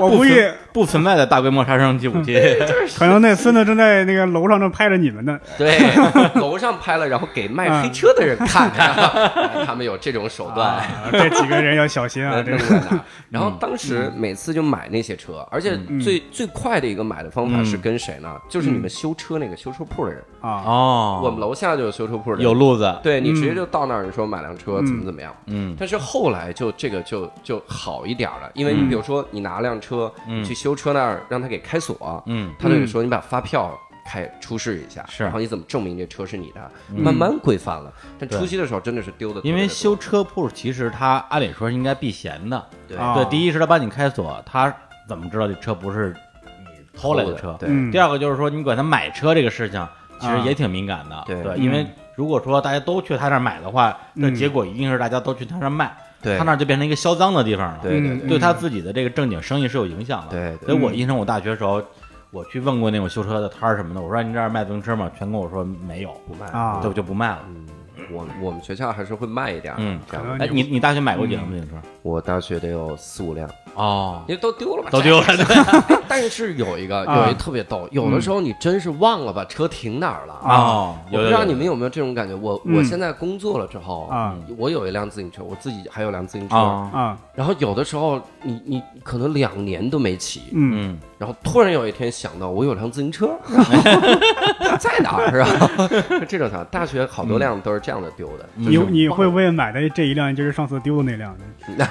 [0.00, 2.38] 我估计不存在的大规模杀伤级武器。
[2.96, 5.38] 可能那孙子正在那个楼上正拍着你们呢。
[5.58, 5.78] 对，
[6.40, 10.70] 楼上拍了，然后给卖黑车的人看，看他们有这种手段。
[10.70, 12.40] 啊，这几个人要小心啊！
[12.42, 18.36] 这弄在那儿，然后当时每次就买那些车，而且最最快的一个买的方法是跟谁呢？
[18.48, 22.94] 就是你们修车那个修车铺的人，啊，哦，我们楼下就有修车铺的人，有路子。
[23.02, 25.34] 对你直接就到那儿，你说买辆车怎么怎么样。
[25.46, 30.40] 嗯但是后来就这个就就好一点了，因为你比如说你拿辆车，嗯。
[30.40, 32.54] 你去修车那儿让他给开锁，嗯。
[32.56, 35.24] 他就得说你把发票开出示一下，是。
[35.24, 37.92] 然后你怎么证明这车是你的，慢慢规范了。
[38.16, 42.64] 但初期的时候真的是丢的，因为修车铺其实他按理说应该避嫌的。
[42.86, 42.96] 对。
[42.96, 43.14] 啊。
[43.16, 44.72] 对，第一是他帮你开锁，他
[45.08, 47.56] 怎么知道这车不是你偷来的车？
[47.58, 47.68] 对。
[47.70, 47.90] 嗯。
[47.90, 49.86] 第二个就是说，你管他买车这个事情，
[50.20, 51.22] 其实也挺敏感的。
[51.26, 51.42] 对。
[51.42, 51.86] 对，嗯因为
[52.16, 54.34] 如果说大家都去他那儿买的话，那嗯。
[54.34, 57.80] 结果一定是大家都去他那儿卖，对他那儿就变成一个销赃的地方了。
[57.82, 60.30] 嗯对对对对他自己的这个正经生意是有影响的。
[60.30, 61.82] 对对所以我印象我大学时候，
[62.30, 65.10] 我去问过那种修车的摊儿什么的，我说你这儿卖自行车吗？
[65.18, 67.40] 全跟我说没有，不卖啊就就不卖了。
[67.48, 67.66] 嗯，
[68.12, 71.76] 我我们学校还是会卖一点儿，嗯这样哎，你你大学买过几辆自行车？
[72.02, 73.48] 我大学得有四五辆，
[73.80, 75.26] 哦，因为都丢了吧，都丢了。
[75.26, 75.96] 对。
[76.06, 77.24] 但是有一个啊。
[77.26, 80.34] 有一特别逗，有的时候你真是忘了把车停哪儿了。
[80.42, 81.74] 哦，我不知道你们有。
[81.80, 82.76] 没有这种感觉，我嗯。
[82.76, 93.30] 我现在工作了之后啊，我有一辆自行车，我自己还有辆自行车，啊，啊，然后有的时候你你可能两年都没骑，嗯，嗯，然后突然有一天想到我有辆自行车，
[94.78, 95.88] 在哪儿是吧？
[96.28, 98.64] 这种情况，大学好多辆都是这样的丢的，嗯。
[98.70, 101.34] 你你会不会买的这一辆就是上次丢的那辆？
[101.78, 101.86] 呢？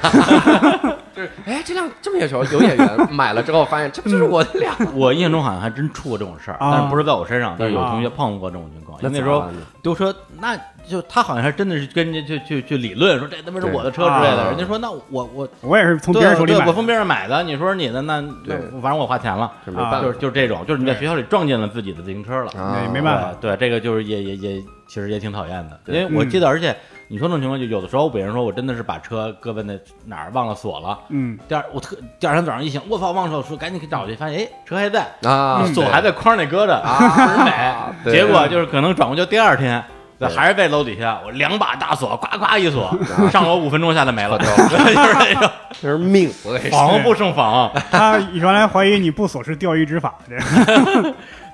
[1.19, 4.73] 就是哎这辆这么眼熟，有眼缘，买了之后发现这不就是我的辆？
[4.95, 8.97] 我印象中好像还真出过这种事儿，啊但是不是在我身上，但是有啊同学碰到过这种情况。
[9.01, 16.63] 因那为那时候咋办呢丢车，那就他好像还真的是跟人家去去去理论说这他妈是对我的车之类的，啊人家说那我我我也是从别对人手里买的。
[16.65, 22.51] 对我从别人买的，你说是你的那那对反正我花钱了，啊这没办法，就是就是这种，就是你在学校里撞见了自己的自行车了。
[22.57, 26.73] 啊对没办法对，对这个就是也也也其实也挺讨厌的，因对为我记得，而且
[27.11, 29.73] 你说这种情况，就有的时候，比如说我真的是把车搁在那
[30.05, 38.11] 哪儿忘了锁了，嗯，第二我特第二天早上一醒，我操，忘了锁，赶紧给找去，发现哎车还在，啊，锁还在筐里搁着，啊倍儿美。
[38.11, 39.83] 结果就是可能转过就第二天。
[40.19, 42.93] 对，还是在楼底下，我两把大锁，呱呱一锁，
[43.31, 45.49] 上楼五分钟下来没了， 就是那种
[45.81, 46.29] 这是命，
[46.69, 47.71] 防不胜防。
[47.89, 50.35] 他原来怀疑你不锁是钓鱼执法，这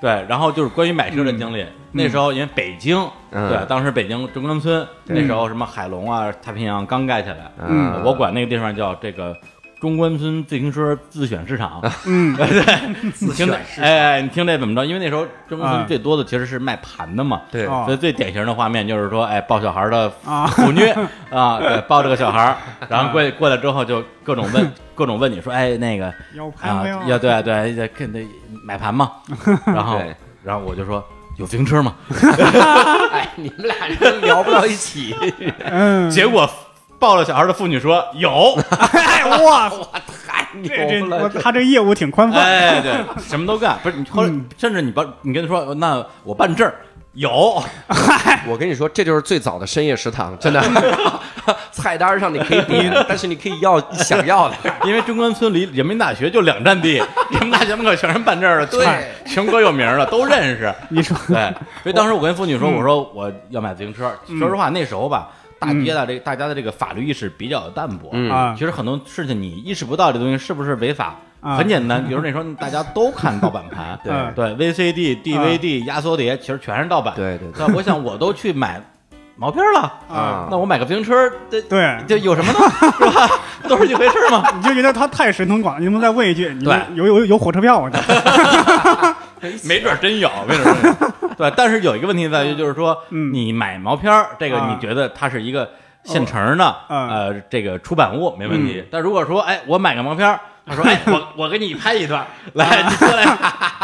[0.06, 2.96] 对，然后就是关于买车的经历，那时候因为北京，
[3.32, 3.50] 嗯。
[3.50, 8.04] 对，当时北京中关村对那时候什么海龙啊、太平洋刚盖起来，嗯。
[8.04, 9.36] 我管那个地方叫这个
[9.86, 11.80] 中关村自行车自选市场。
[12.08, 12.36] 嗯。
[13.19, 14.84] 你听这，哎哎，你听这怎么着？
[14.84, 15.76] 因为那时候中关啊。
[15.76, 17.67] 村最多的其实是卖盘的嘛，对。
[17.67, 20.82] 哦所以最典型的画面就是说，哎，抱小孩的啊妇女
[21.30, 22.58] 啊，对，抱着个小孩，
[22.89, 28.26] 然后过过来之后就各种问， 各种问你说，哎，那个要盘啊没有？，要对对，要跟那
[28.63, 29.12] 买盘嘛，
[29.67, 30.02] 然后
[30.43, 31.04] 然后我就说
[31.38, 31.93] 有自行车吗？
[33.13, 35.15] 哎，你们俩人聊不到一起，
[35.63, 36.50] 嗯，结果
[37.06, 38.58] 抱着小孩的妇女说有，
[38.94, 39.88] 哎哇，我
[40.28, 42.39] 太这这牛了我他这业务挺宽泛。
[42.41, 46.74] 哎，对，什么都干，不是你后来嗯甚至你把你跟他说，那我办证儿
[47.13, 47.63] 有，
[48.50, 50.60] 我跟你说，这就是最早的深夜食堂，真的。
[51.72, 54.56] 菜单上你可以点，但是你可以要想要的。
[54.84, 56.96] 因为中关村离人民大学就两站地，
[57.30, 60.74] 人民大学门口全是办证的，对全国有名的都认识。
[60.89, 64.12] 你说对，所以当时我跟妇女说，嗯我说我要买自行车。
[64.39, 65.30] 说实话，那时候吧，
[65.65, 68.10] 大街的这个大家的这个法律意识比较淡薄。
[68.13, 72.06] 嗯啊其实很多事情你意识不到这东西是不是违法，啊很简单。
[72.06, 77.13] 比如那时候大家都看盗版盘， 对嗯对，VCD、DVD、压缩碟，其实全是盗版。
[77.15, 78.82] 对对对那我想我都去买
[79.38, 81.13] 毛片了，啊那我买个自行车，
[81.49, 82.60] 这对，这有什么呢？
[82.97, 83.30] 是吧？
[83.67, 84.43] 都是一回事儿嘛。
[84.56, 86.54] 你就觉得他太神通广，你能不能再问一句？
[86.58, 87.89] 你对有有有火车票吗？
[89.63, 91.12] 没准真有，没准真有。
[91.38, 95.69] 对，但是有一个问题在于，就是说，嗯你买毛片儿，这个啊你觉得它是一个
[96.04, 98.84] 现成的，嗯呃，这个出版物没问题。
[98.91, 103.26] 但如果说，哎，我买个毛片儿，他说，哎， 我我给你拍一段，来，你过来，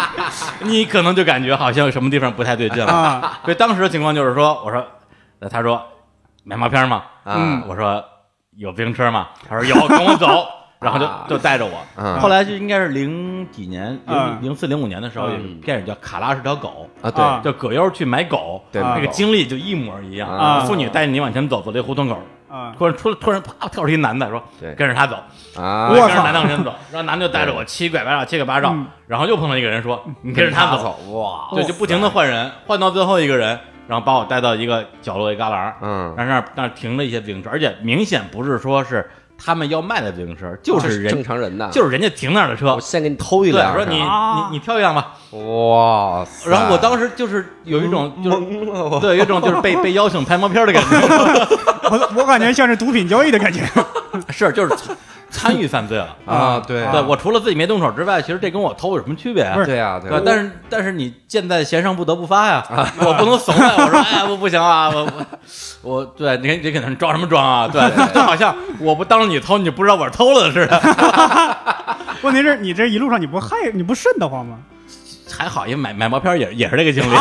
[0.62, 2.92] 你可能就感觉好像什么地方不太对劲了。
[2.92, 4.86] 啊，所以当时的情况就是说，我说，
[5.40, 5.82] 呃他说
[6.44, 7.04] 买毛片吗？
[7.24, 8.04] 啊，我说
[8.56, 9.28] 有自行车吗？
[9.48, 10.48] 他说有，跟我走。
[10.82, 11.26] 然后就啊。
[11.30, 12.20] 就带着我，嗯。
[12.20, 14.38] 后来就应该是零几年，零嗯。
[14.42, 17.40] 零四零五年的时候，有电影叫《卡拉是条狗啊，对，啊。
[17.44, 20.28] 叫葛优去买狗，对那个经历就一模一样。
[20.30, 20.60] 啊。
[20.62, 22.74] 妇女带着你往前走，走这胡同口，啊。
[22.78, 24.74] 突然出突然啪跳出一男的，说对。
[24.76, 25.16] 跟着他走，
[25.56, 39.10] 啊，我跟着男的往前走， 然后男的就带着我七拐八绕七拐八绕嗯，然后又碰到一个人说你跟着他走，走，哇，对，就不停的换人，换到最后一个人，然后把我带到一个角落一旮旯，嗯，然后那儿那儿停了一些自行车，而且明显不是说是
[39.44, 42.76] 他们要卖的自行车，就是正人常人的，就是人家停那儿的车。
[42.76, 45.14] 我，先给你偷一对，辆，说你啊你你挑一辆吧。
[45.32, 48.38] 哇，然后我当时就是有一种就是
[49.00, 50.98] 对，有一种就是被被邀请拍毛片的感觉，
[51.90, 53.62] 我我感觉像是毒品交易的感觉。
[54.30, 54.76] 是就是
[55.32, 56.16] 参参与犯罪了。
[56.28, 62.64] 啊，对对我除了自己没动手之外，其实这跟我偷有什么区别啊对呀，对啊，，对但是但是你箭在弦上不得不发呀，
[63.00, 63.74] 我不能怂啊。
[63.78, 65.04] 我说哎呀， 我不行啊，我
[65.84, 67.68] 我我对你你可能装什么装啊？
[67.72, 67.82] 对，
[68.14, 71.98] 就好像我不当着你偷，你就不知道我是偷了的似的。
[72.22, 74.58] 问题是你这一路上你不害你不瘆得慌吗？
[75.32, 77.16] 还好，因为买买毛片也也是这个经历，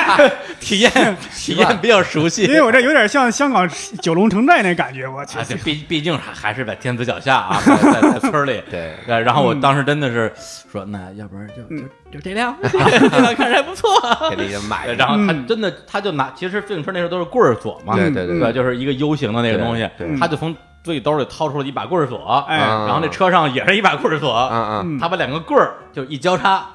[0.60, 0.90] 体验
[1.34, 2.44] 体验比较熟悉。
[2.44, 2.52] 因。
[2.52, 3.68] 为我这有点像香港
[4.02, 5.44] 九龙城寨那感觉，我去啊，。
[5.64, 8.62] 毕毕竟还还是在天子脚下啊， 在在在村里。
[8.70, 8.94] 对。
[9.06, 10.32] 对，然后我当时真的是
[10.70, 13.88] 说，那要不然就就就这辆，这辆看着还不错。
[14.30, 14.86] 给那人买。
[14.86, 15.46] 对一然后他嗯。
[15.46, 22.56] 真的，他就拿，其实自行车那时候都是棍儿锁嘛，对对对对，就是一个 U 型的那个东西对对，他就从自己兜里掏出了一把棍儿锁，哎。
[22.58, 24.98] 啊然后那车上也是一把棍儿锁，啊啊，嗯。
[24.98, 26.66] 他把两个棍儿就一交叉，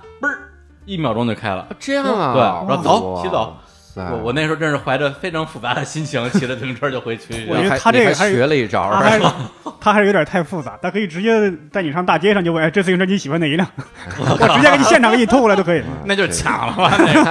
[0.86, 1.68] 一秒钟就开了。
[1.80, 3.56] 这样啊，对，然后走，哇骑走。
[3.98, 7.48] 我我那时候真是怀着非常复杂的心情， 骑着自行车就回去。
[7.48, 9.26] 我觉得还你还他这个还学了一招他还是
[9.80, 13.66] 他还是有点太复杂，他可以直接带你上大街上就问，哎，这自行车你喜欢哪一辆？
[14.20, 15.82] 我直接给你现场给你偷过来都可以。
[16.04, 16.92] 那就是抢了嘛。
[16.98, 17.24] 那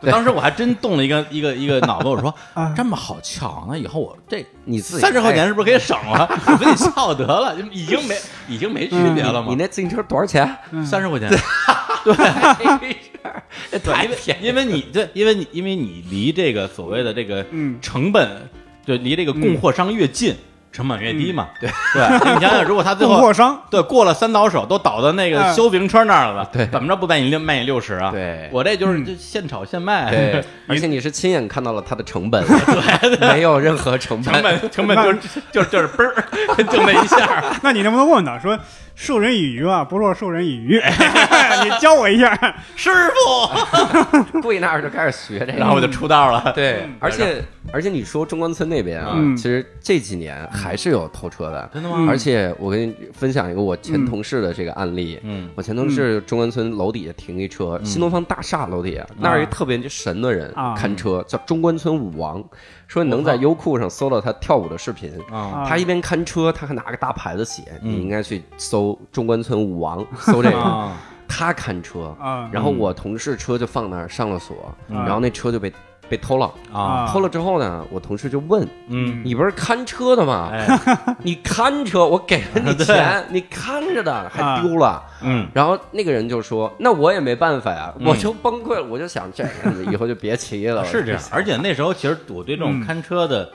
[0.00, 6.28] 个，当时我还真动了一个一个一个脑子，我说啊这么好撬，那以后我这你自己三十块钱是不是可以省了？
[6.46, 9.46] 我自己撬得了，就已经没已经没区别了嘛。
[9.48, 10.56] 你那自行车多少钱？
[10.70, 11.28] 嗯三十块钱，
[13.70, 17.78] 对， 对，因为因为你对，因为你因为你离这个所谓的这个嗯。
[17.80, 18.28] 成本，
[18.86, 20.34] 就离这个供货商越近，
[20.72, 21.48] 成本越低嘛。
[21.60, 22.02] 对对，
[22.34, 25.54] 你想想，如果他最后供货商对过了三倒手，都倒到那个嗯。
[25.54, 26.66] 修自行车那儿了，对。
[26.66, 28.10] 怎么着不卖你六卖你六十啊？
[28.10, 28.48] 对？
[28.52, 35.18] 我这就是现炒现卖，对，而且你是亲眼看到了它的成本，对没有任何成本成本成本就是
[35.52, 37.58] 就是就是嘣儿，就那一下。
[37.62, 38.58] 那你能不能问他说，
[39.02, 40.76] 授人以鱼啊，不若授人以渔？
[41.64, 42.32] 你教我一下。
[42.76, 46.52] 师傅， 跪那儿就开始学这个，然后我就出道了。
[46.54, 49.36] 对，而且而且你说中关村那边啊，嗯。
[49.36, 52.06] 其实这几年还是有偷车的，真的吗？
[52.08, 55.50] 而且我跟你分享一个我前同事的这个案例，嗯。
[55.56, 60.76] 我前同事中关村楼底下停一车，新东方大厦楼底下那儿一特别神的人啊。
[60.76, 62.40] 看车，叫中关村舞王，
[62.92, 65.10] 说你能在优酷上搜到他跳舞的视频。
[65.32, 65.64] 啊。
[65.66, 67.90] 他一边看车，他还拿个大牌子写：“嗯。
[67.90, 70.60] 你应该去搜中关村舞王， 搜这个。
[70.60, 70.94] 啊，
[71.26, 72.50] 他看车，啊。
[72.52, 74.54] 然后我同事车就放那儿上了锁，
[74.88, 74.96] 嗯。
[75.06, 75.72] 然后那车就被
[76.12, 76.52] 被偷了。
[76.70, 80.50] 啊，偷了之后呢，我同事就问：“嗯，你不是看车的吗？
[80.52, 80.68] 哎，
[81.24, 85.02] 你看车，我给了你钱，你看着的还丢了。
[85.22, 91.20] 嗯，然后那个人就说：“那我也没办法呀，嗯我就崩溃了，我就想这样子以后就别骑了。”是这样。
[91.32, 93.50] 而且那时候其实我对这种嗯看车的，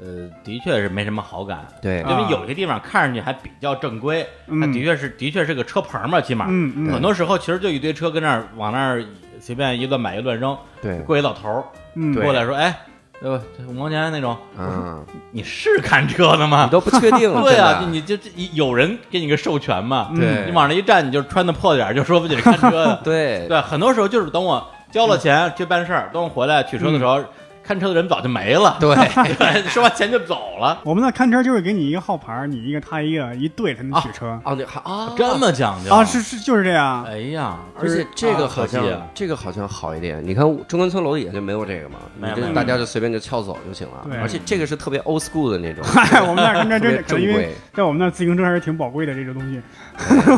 [0.00, 1.66] 呃，的确是没什么好感。
[1.80, 6.46] 对因为有些地方看上去还比较正规，嗯它的确是的确是个车棚嘛，起码。
[6.50, 9.04] 嗯嗯很多时候其实就一堆车跟那儿往那儿
[9.42, 11.64] 随便一乱买一乱扔，对过一老头儿
[11.96, 12.78] 嗯过来说：“哎，
[13.20, 13.42] 对吧？
[13.66, 16.70] 五毛钱那种，嗯，你是看车的吗你？
[16.70, 20.10] 都不确定， 对啊，你就这有人给你个授权嘛？
[20.14, 23.00] 对你往那一站，你就穿的破点儿，就说不定是看车的。
[23.04, 27.20] 对对，很多时候就是等我交了钱去办事儿，等我回来取车的时候，
[27.64, 28.76] 看车的人早就没了。
[28.80, 30.80] 对对， 收完钱就走了。
[30.84, 37.04] 我们那看车就是给你一个号牌，你一个他一个，一对才能取车哦，你还啊，这么讲究啊，是是就是这样。
[37.04, 44.02] 哎呀，而且这个啊好像、这个好像好一点，你看中关村楼底下就没有这个嘛，没有大家就随便就撬走就行了。
[44.04, 47.54] 对而且这个是特别 old school 的那种，嗨， 我们那儿看车真的，可能因为正规。
[47.74, 49.62] 在我们那儿自行车还是挺宝贵的这个东西。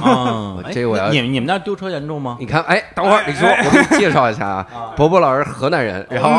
[0.03, 2.37] 啊，哎这个我要你们你们那儿丢车严重吗？
[2.41, 6.31] 你看，哎，等会儿你说，我给你介绍一下啊，伯伯老师河南人，然后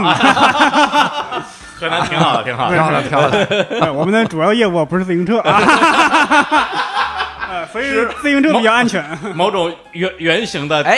[1.78, 3.92] 河南挺好的，挺好漂亮漂亮，的。
[3.94, 5.40] 我们的主要业务不是自行车。
[5.40, 5.60] 啊，
[7.52, 7.88] 呃所以
[8.22, 9.04] 自行车比较安全。
[9.34, 10.98] 某种圆圆形的哎，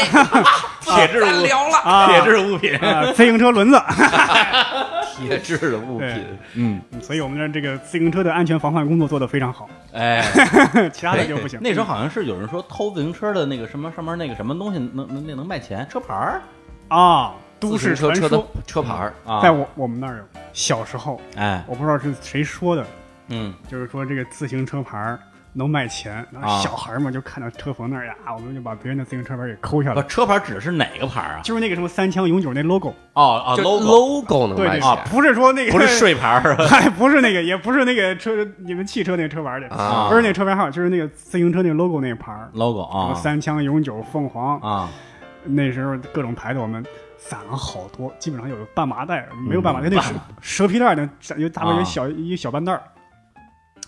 [0.82, 1.78] 铁质物咱聊了。
[1.80, 2.08] 啊。
[2.08, 2.76] 铁质物品。
[2.78, 3.82] 啊，自行车轮子，
[5.18, 10.24] 铁质的物品，嗯，所以我们的这个自行车的安全防范工作做得非常好，哎，
[10.94, 11.60] 其他的就不行。
[11.62, 16.42] 那时候好像是有人说偷自行车的那个什么上面那个什么东西能能那能卖钱，车牌儿？
[16.90, 20.24] 啊，都市车车的说，车牌儿啊，在我我们那儿有。
[20.54, 22.86] 小时候，哎，我不知道是谁说的，
[23.30, 25.20] 嗯，就是说这个自行车牌儿
[25.54, 26.60] 能卖钱，然后啊。
[26.60, 31.42] 小孩儿嘛就看到车棚那儿呀，我们就把别人的自行车牌儿给抠下不，来，车牌指的是哪个牌儿啊？
[31.44, 33.86] 就是那个什么三枪永久那 logo，哦哦，logo。
[33.86, 36.66] logo 能对对卖钱啊不是说那个不是税牌儿是吧？
[36.68, 43.14] 嗨， 不是那个，也不是那个车，你们汽车那个车牌儿的，啊不是那个车牌号，就是那个自行车那 logo 那个牌儿，logo 啊。
[43.14, 44.90] 三枪、永久、凤凰，啊，
[45.44, 46.84] 那时候各种牌子我们
[47.18, 52.82] 散了好多，基本上有半麻袋，没有半麻袋，那蛇蛇皮袋呢，有大概有啊小一小半袋儿。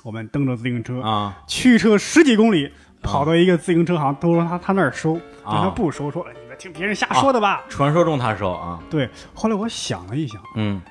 [0.04, 1.38] 我们蹬着自行车，啊。
[1.48, 7.64] 驱车十几公里，跑到一个自行车行，都说他他那儿收，但他啊不收，说哎你们听别人瞎说的吧。
[7.70, 10.82] 传说中他收啊，对，后来我想了一想，嗯。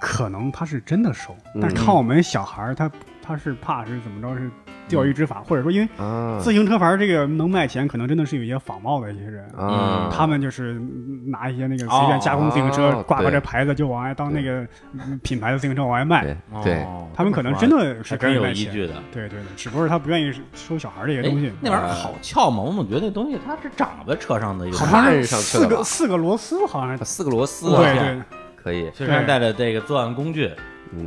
[0.00, 1.60] 可能他是真的收，嗯。
[1.60, 2.90] 但是看我们小孩儿，他
[3.22, 4.50] 他是怕是怎么着是
[4.88, 9.44] 钓鱼执法，或者说因为啊自行车牌儿这个能卖钱，可能真的是有一些仿冒的一些人。
[9.56, 10.80] 啊，他们就是
[11.26, 16.36] 拿一些那个随便加工自行车，哦挂个这牌子就往外当那个嗯品牌的自行车往外卖。
[16.62, 18.62] 对他们可能真的是还真有可以卖钱。
[18.62, 18.94] 依据的。
[19.12, 21.52] 对对对，只不过他不愿意收小孩这些哎东西。
[21.60, 22.62] 那玩意儿好撬吗？
[22.62, 27.04] 我总觉得那东西它是长在车上的一个，好像是上去四个四个螺丝，好像是。
[27.04, 30.56] 四个螺丝我对天对，可以，随身带着这个作案工具，嗯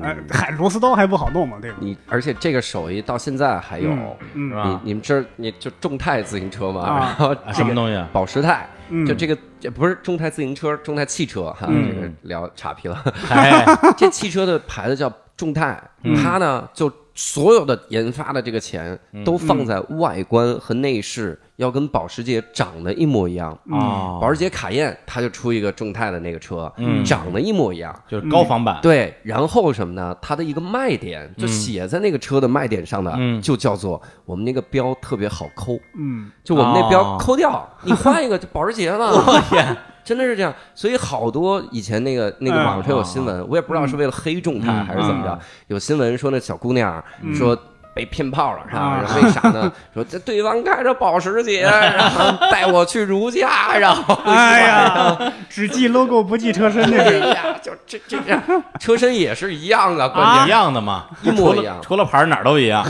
[0.01, 1.77] 哎，嗨，螺丝刀还不好弄嘛，对吧？
[1.79, 3.89] 你而且这个手艺到现在还有，
[4.33, 4.63] 嗯是吧？
[4.65, 6.99] 你你们这儿你就众泰自行车嘛，啊。
[6.99, 8.07] 然后啊这个什么东西啊？
[8.11, 11.93] 保时泰，嗯，就这个这不是众泰自行车，众泰汽车哈，嗯。
[11.95, 13.03] 这个聊岔皮了。
[13.29, 16.15] 哎， 这汽车的牌子叫众泰，嗯。
[16.15, 19.23] 它呢就所有的研发的这个钱嗯。
[19.23, 23.57] 都放在外观和内饰要跟保时捷长得一模一样。
[23.71, 27.03] 哦，保时捷卡宴它就出一个众泰的那个车，嗯。
[27.03, 27.97] 长得一模一样。
[28.07, 30.15] 就是高仿版，对，然后什么呢？
[30.21, 33.41] 它的一个卖点就写在那个车的卖点上的，嗯。
[33.41, 39.11] 就叫做我们那个标特别好抠，嗯，就我们那标哦抠掉，你换一个就保时捷了。
[39.15, 42.65] 我天，真的是这样，所以好多以前那个那个嗯。
[42.65, 45.37] 网上有新闻，我也不知道是为了黑众泰嗯还是怎么着，
[45.67, 47.57] 有新闻说那小姑娘说。
[47.95, 48.81] 被骗炮了是吧？
[48.81, 49.71] 啊然后为啥呢？
[49.93, 57.27] 说这对方开着保时捷，然后带我去如家，然后哎呀，只记 logo 不记车身，这哎。
[57.29, 58.39] 呀，就这这样，
[58.79, 62.85] 车身也是一样的，关一键样的嘛，一模一样除了牌儿哪儿都一样，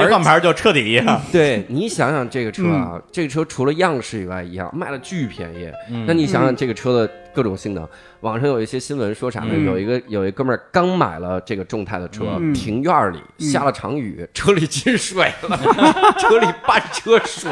[0.00, 1.20] 一换牌儿就彻底一样。
[1.30, 5.70] 对你想想这个车啊，这个车除了样式以外一样，卖的巨便宜。
[5.90, 7.86] 嗯那你想想这个车的各种性能，
[8.20, 9.50] 网上有一些新闻说啥呢？
[9.52, 15.58] 嗯有一个有一哥们儿刚买了这个众泰的车，嗯庭院里下了场雨，车里进水了，
[16.16, 17.50] 车里半车水。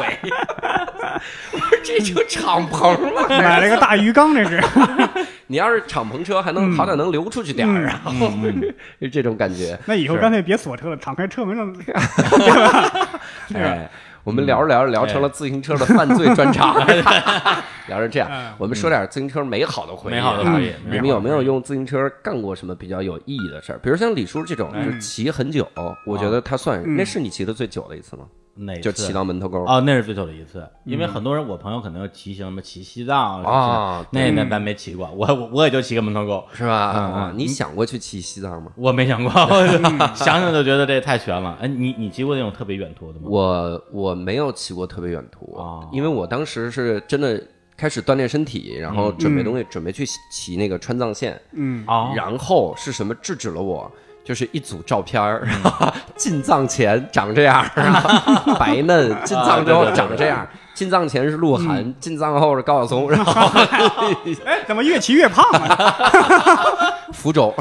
[1.51, 3.27] 我 说这车敞篷吗？
[3.29, 4.59] 买了个大鱼缸，这是。
[5.45, 8.11] 你要是敞篷车，还能嗯好歹能流出去点儿，然后
[8.99, 9.77] 就这种感觉。
[9.85, 11.71] 那以后干脆别锁车了，敞开车门让。
[13.53, 13.87] 哎，
[14.25, 16.75] 我们聊着聊着聊成了自行车的犯罪专场
[17.87, 20.15] 聊成这样嗯，我们说点自行车美好的回忆。
[20.15, 23.79] 美好的回忆你们有没有用自行车干过什么比较有意义的事儿？
[23.83, 25.67] 比如像李叔这种，就是骑很久，
[26.05, 28.25] 我觉得他算嗯那是你骑的最久的一次吗？
[28.57, 36.93] 哪就骑到门头沟哦，那是最久的一次，因为很多人我朋友可能要骑行什么骑西藏啊那那咱没骑过，我我我也就骑个门头沟，是吧？
[36.95, 38.71] 嗯啊，嗯你想过去骑西藏吗？
[38.77, 39.31] 我没想过，
[40.15, 41.57] 想想就觉得这太悬了。
[41.61, 43.25] 哎，你你骑过那种特别远途的吗？
[43.29, 47.41] 我我没有骑过特别远途哦，因为我当时是真的
[47.75, 51.37] 开始锻炼身体，然后准备嗯东西，准备去骑那个川藏线。
[51.51, 53.91] 嗯，哦，然后是什么制止了我？
[54.25, 57.63] 就是一组照片儿，嗯 进藏前长这样
[58.59, 60.45] 白嫩； 进藏之后长这样。
[60.73, 63.31] 进藏前是鹿晗，进藏后是高晓松，然后
[64.43, 65.95] 哎，怎么越骑越胖啊？
[67.13, 67.53] 福州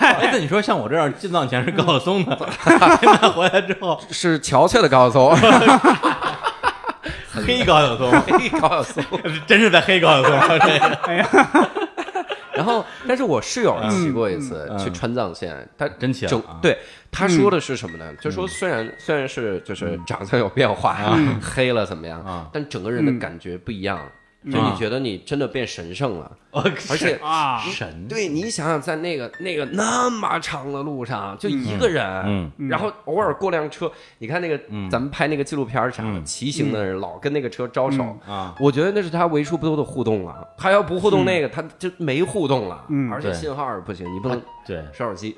[0.00, 2.34] 哎，那你说像我这样进藏前是高晓松的，
[3.36, 5.36] 回来之后是憔悴的高晓松，
[7.46, 9.04] 黑高晓松，黑高晓松。
[9.46, 10.38] 真是在黑高晓松。
[11.02, 11.28] 哎呀，
[12.56, 16.26] 然后，但是我室友骑过一次嗯去川藏线，他真骑
[16.60, 16.78] 对
[17.12, 18.12] 他说的是什么呢？
[18.20, 24.00] 就说虽然虽然是就是长相有变化呀，黑了怎么样啊，但整个人的感觉不一样，
[24.50, 32.04] 就你觉得你真的变神圣了，我而且啊，神，对你想想，在那个那个那么长的路上，就一个人，
[32.58, 32.68] 嗯。
[32.68, 34.56] 然后偶尔过辆车，你看那个、
[34.88, 36.24] 咱们拍那个纪录片儿啥的，嗯。
[36.24, 38.04] 骑行的人老跟那个车招手。
[38.26, 43.12] 啊，我觉得那是他为数不多的互动了，他要不互动那个，他就没互动了，嗯。
[43.12, 45.36] 而且信号也不行，你不能对，刷手机。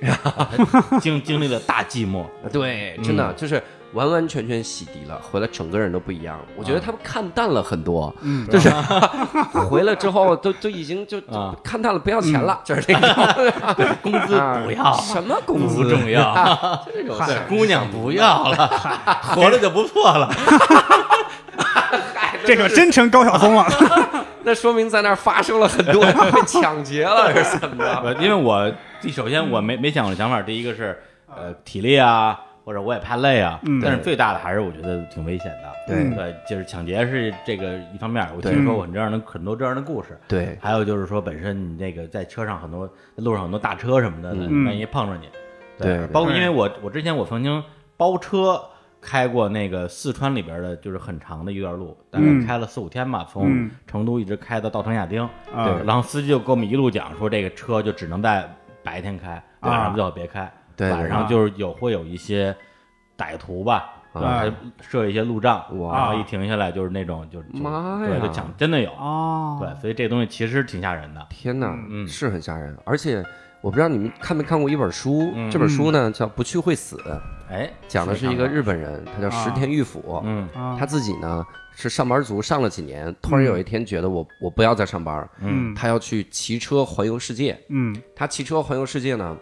[1.00, 3.62] 经经历了大寂寞，对，真的就是
[3.94, 6.38] 完完全全洗涤了，回来整个人都不一样。
[6.56, 8.46] 我觉得他们看淡了很多，嗯。
[8.48, 8.68] 就是
[9.68, 11.20] 回来之后都都已经就
[11.62, 13.02] 看淡了，不要钱了，就是这种
[14.02, 15.76] 工资不要，什么工资？
[15.76, 16.34] 不资重要，
[16.92, 18.68] 这种对姑娘不要了，
[19.22, 20.30] 活着就不错了。
[22.44, 23.66] 这可真成高晓松了。
[24.42, 28.70] 那说明在那儿发生了很多被抢劫了，是怎么因为我
[29.00, 32.38] 第首先我没没想过的想法，第一个是呃体力啊，
[32.68, 35.72] 或者我也怕累啊，嗯但是最大的还是我觉得挺危险的。
[35.86, 40.18] 对对，就是抢劫是这个一方面，我听说过很这样的很多这样的故事。
[40.28, 45.30] 对还有就是说，本身你那个在车上很多路上很多大车什么的，嗯万一碰着你，
[45.78, 47.64] 对包括因为我我之前我曾经
[47.96, 48.60] 包车
[49.00, 55.22] 开过那个四川里边的，就是很长的一段路，大概嗯开了四五天吧，从嗯成都一直开到稻城亚丁。
[55.54, 58.46] 啊对，然后司机就给我们一路讲说，这个车就只能在
[58.82, 60.52] 白天开，啊晚上最好别开。
[60.78, 62.56] 对晚上就是有会有一些
[63.18, 68.90] 歹徒吧，啊然后还设一些路障，哇然后一停下来就是那种就妈呀对，就抢，真的有。
[68.92, 71.26] 哦，对，所以这东西其实挺吓人的。
[71.28, 72.74] 天哪，嗯是很吓人。
[72.84, 73.24] 而且
[73.60, 76.96] 我不知道你们看没看过一本书，嗯这本书呢叫《不去会死》，
[77.50, 80.22] 哎，讲的是一个日本人，他叫石田裕辅。
[80.24, 87.58] 嗯啊，他自己呢是上班族，上了几年，突然有一天觉得我我不要再上班，嗯他要去骑车环游世界。
[87.68, 89.36] 嗯他骑车环游世界呢，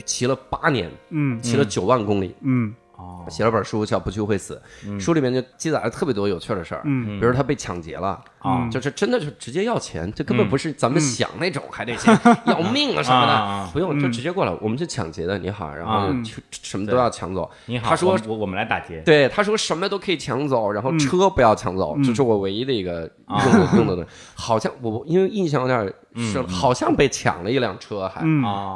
[0.00, 2.74] 骑了八年，嗯骑了九万公里，嗯。
[2.96, 4.60] 哦，写了本书叫《不去会死》，
[5.00, 7.18] 书里面就记载了特别多有趣的事儿，嗯。
[7.18, 8.22] 比如他被抢劫了。
[8.42, 10.48] 啊就是真的就直接要钱，这根本嗯。
[10.50, 14.12] 不是咱们想那种，还得钱 要命啊什么的，不用就嗯。
[14.12, 17.50] 直接过来，我们是抢劫的，你好，然后啊就什么都要抢走。
[17.66, 19.00] 你好，他说我我我们来打劫。
[19.04, 20.98] 对，他说什么都可以抢走，然后嗯。
[20.98, 22.04] 车不要抢走，嗯。
[22.04, 24.10] 这是我唯一的一个啊用的 用的东西。
[24.34, 28.20] 好像我因为印象有点是好像被抢了一辆车，还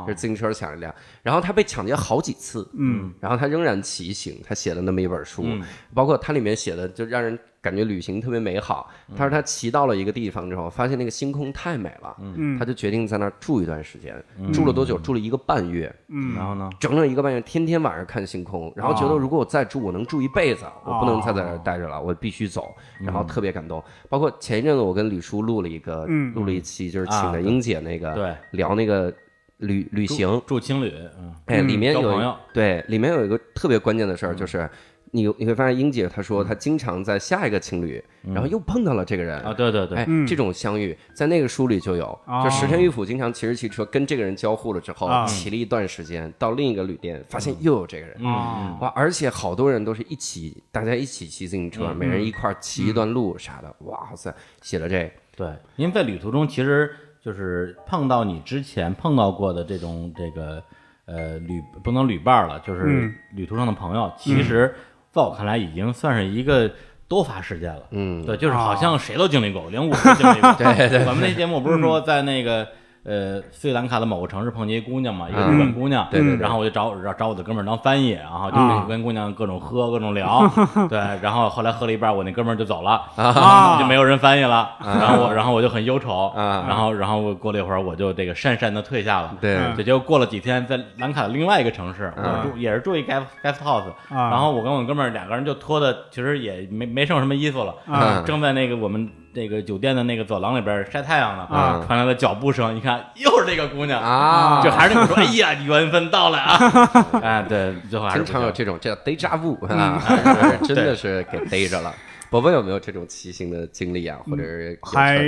[0.08, 3.12] 是自行车抢了一辆，然后他被抢劫好几次，嗯。
[3.20, 5.62] 然后他仍然骑行，他写了那么一本书，嗯。
[5.92, 8.88] 包括他里面写的就让人感觉旅行特别美好。
[9.16, 14.14] 他说他骑到了一个地方之后，发现那个星空太美了，嗯他就决定在那儿住一段时间。
[14.52, 14.98] 住了多久？
[14.98, 16.70] 住了一个半月，嗯然后呢？
[16.78, 22.74] 整整一个半月，天天晚上看星空，然后觉得哦如果我再住，我能住一辈子，我不能再在这儿待着了，我必须走。
[23.00, 23.82] 然后特别感动。
[24.08, 29.12] 包括前一阵子我跟李叔录了一个，嗯录了一期，就是请啊的英姐那个，对，聊那个
[29.58, 30.40] 旅旅行。
[30.46, 34.68] 住青旅，嗯，哎，嗯里面有朋友对，里面有一个特别关键的事儿，就是
[35.12, 42.42] 你你会发现英姐她说她经常在下一个情侣，然后又碰到了这个人啊，对对对，哎嗯，这种相遇在那个书里就有，哦。
[42.44, 48.16] 就石田玉辅经常骑着汽车跟这个人交互了之后啊，骑了一段时间，到另一个旅店，发现又有这个人。
[48.20, 48.92] 嗯哇！
[48.94, 53.74] 而且好多人都是一起，大家一起骑自行车，嗯每人一块儿骑一段路啥的。
[53.86, 56.90] 哇塞，写了这，对，因为在旅途中，其实
[57.22, 60.62] 就是碰到你之前碰到过的这种这个
[61.06, 63.14] 呃旅不能旅伴儿了，就是嗯。
[63.34, 64.74] 旅途上的朋友，其实
[65.16, 66.70] 在我看来已经算是一个
[67.08, 67.82] 多发事件了。
[67.90, 70.52] 嗯，对，就是好像谁都经历过，连我都经历过。
[70.58, 72.68] 对对我们那节目不是说在那个
[73.06, 76.40] 呃斯里兰卡的某个城市碰见一姑娘嘛，一个嗯日本姑娘，对对对。
[76.40, 78.80] 然后我就找找找我的哥们儿当翻译，然后就啊。
[78.80, 80.42] 跟跟姑娘各种喝各种聊，
[80.90, 86.64] 对，然后后来喝了一半，我那哥们儿就走了，啊就没有人翻译了，然后我然后我就很忧愁，啊。
[86.66, 89.34] 然后然后我过了一会儿我就这个讪讪的退下了。
[89.40, 89.56] 对。
[89.56, 92.40] 嗯对，结果过了几天，在兰卡的另外一个城市，我啊。
[92.42, 94.30] 住也是住一 guest guest house，啊。
[94.30, 98.22] 然后我跟我哥们儿两个人就脱的，其实也没没剩什么衣服了，啊。
[98.26, 106.58] 正在那个我们那个酒店的那个走廊里边晒太阳呢，啊传来了脚步声，一看又是这个姑娘，啊，就还是那个说，哎呀，缘分到了啊！
[107.22, 110.02] 哎，对，最后还是经常有这种，这叫 deja vu 啊，
[110.66, 111.94] 真的是给逮着了。
[112.28, 115.18] 伯伯有没有这种骑行的经历啊，或者是还？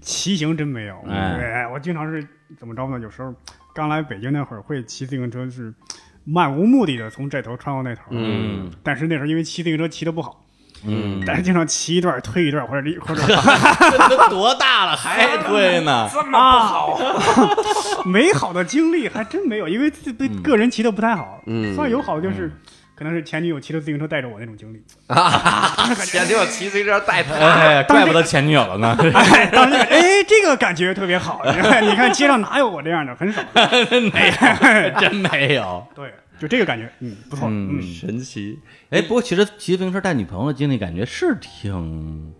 [0.00, 0.96] 骑行真没有。
[1.08, 2.26] 哎哎，我经常是
[2.58, 2.98] 怎么着呢？
[2.98, 3.32] 有时候
[3.74, 5.72] 刚来北京那会儿会骑自行车，是
[6.24, 8.02] 漫无目的的从这头穿过那头。
[8.10, 10.44] 嗯但是那时候因为骑自行车骑的不好，
[10.86, 16.08] 嗯，但是经常骑一段推一段或者离 或者这都多大了还 推呢？
[16.12, 17.00] 这么不好，
[18.06, 21.40] 美好的经历还真没有，因为这对个人骑的不太好。
[21.46, 22.50] 嗯算有好的就是，
[22.94, 24.82] 可能是前女友骑着自行车带着我那种经历。
[26.06, 31.40] 前女友骑自行车带他，哎，怪不得前女友了呢，哎，当时哎，这个感觉特别好。
[31.44, 33.14] 你看，你看街上哪有我这样的？
[33.16, 33.42] 很少。
[33.54, 35.86] 没真没有。
[35.94, 37.46] 对，就这个感觉，嗯，不错。
[37.48, 38.58] 嗯嗯，神奇。
[38.88, 42.32] 哎，不过其实骑自行车带女朋友的经历，感觉是挺……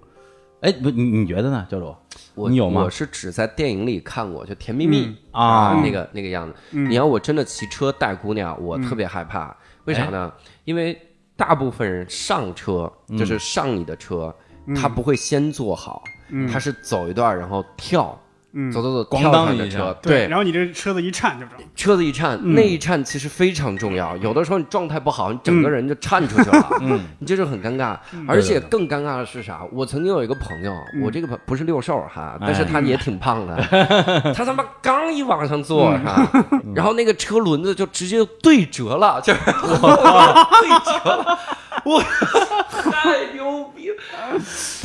[0.63, 1.95] 哎，不，你你觉得呢，教主？
[2.35, 6.55] 我你有吗我是只在电影里看过，就《甜蜜蜜》嗯啊那个那个样子。
[6.73, 9.57] 嗯你要我真的骑车带姑娘，我特别害怕。
[9.87, 10.31] 为啥呢？
[10.65, 11.01] 因为
[11.35, 14.35] 大部分人上车就是上你的车，
[14.77, 16.05] 他不会先坐好，
[16.53, 18.20] 他是走一段然后跳，
[18.53, 20.27] 嗯走走走，咣当一下上你的车，对。
[20.29, 21.53] 然后你这车子一颤就着。
[21.77, 24.17] 车子一颤，那一颤其实非常重要。
[24.17, 27.97] 有的时候你状态不好，你整个人就颤出去了，嗯， 你这就很尴尬。
[28.27, 29.61] 而且更尴尬的是啥？
[29.73, 30.73] 我曾经有一个朋友，
[31.03, 33.57] 我这个朋不是六兽哈，但是他也挺胖的，
[34.35, 36.31] 他他妈刚一往上坐是吧？
[36.75, 41.39] 然后那个车轮子就直接对折了，就是 对折了。
[41.85, 42.01] 我
[42.93, 43.97] 太牛逼了！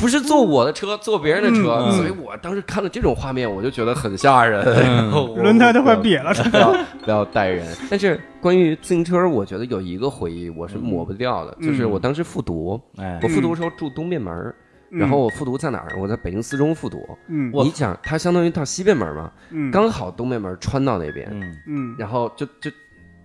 [0.00, 4.64] 不是坐我的车，坐别人的车，所以我当时看到这种画面，我就觉得很吓人。
[4.82, 6.32] 然后轮胎都快瘪了。
[6.50, 6.74] 不要
[7.04, 7.66] 不要带人。
[7.90, 14.54] 但是关于自行车，我觉得有一个回忆我是抹不掉的，就是我当时复读，哎我复读的时候住东便门儿，
[14.90, 15.96] 然后我复读在哪儿？
[15.98, 16.98] 我在北京四中复读。
[17.28, 22.70] 嗯你想，它相当于到西便门嘛，嗯刚好东便门穿到那边，嗯嗯然后就就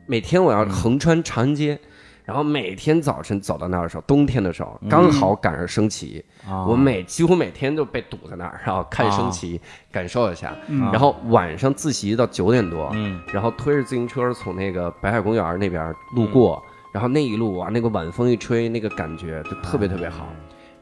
[0.05, 1.77] 每天我要横穿长安街。
[2.23, 6.65] 然后每天早晨走到那儿的时候，冬天的时候刚好赶上升旗，啊。
[6.65, 9.59] 我每几乎每天都被堵在那儿，然后看升旗，
[9.91, 10.55] 感受一下。
[10.67, 10.91] 嗯。
[10.91, 13.19] 然后晚上自习到九点多，嗯。
[13.33, 16.63] 然后推着自行车从那个北海公园那边路过，
[16.93, 20.27] 然后那一路啊，那个晚风一吹，那个感觉就特别特别好。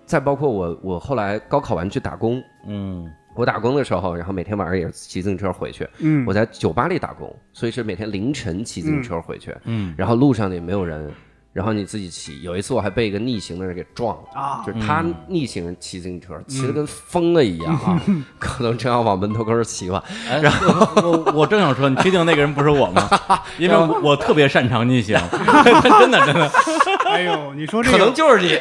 [0.06, 3.10] 再包括我，我后来高考完去打工，嗯。
[3.36, 5.88] 我打工的时候，然后每天晚上也是骑自行车回去。
[6.00, 6.26] 嗯。
[6.28, 9.96] 我在酒吧里打工，所以是每天凌晨骑自行车回去，嗯。
[9.98, 11.10] 然后路上也没有人。
[11.52, 14.64] 然后你自己骑，有一次我还被一个逆行的人给撞了，啊。
[14.66, 18.00] 就是他逆行骑自行车，骑得跟疯了一样啊，
[18.38, 20.04] 可能正要往门头沟骑吧，
[20.42, 23.10] 然后我我正想说，你确定那个人不是我吗？
[23.58, 25.20] 因为我我特别擅长逆行，
[26.00, 26.52] 真的真的。
[27.06, 28.60] 哎呦，你说这可能，就是你。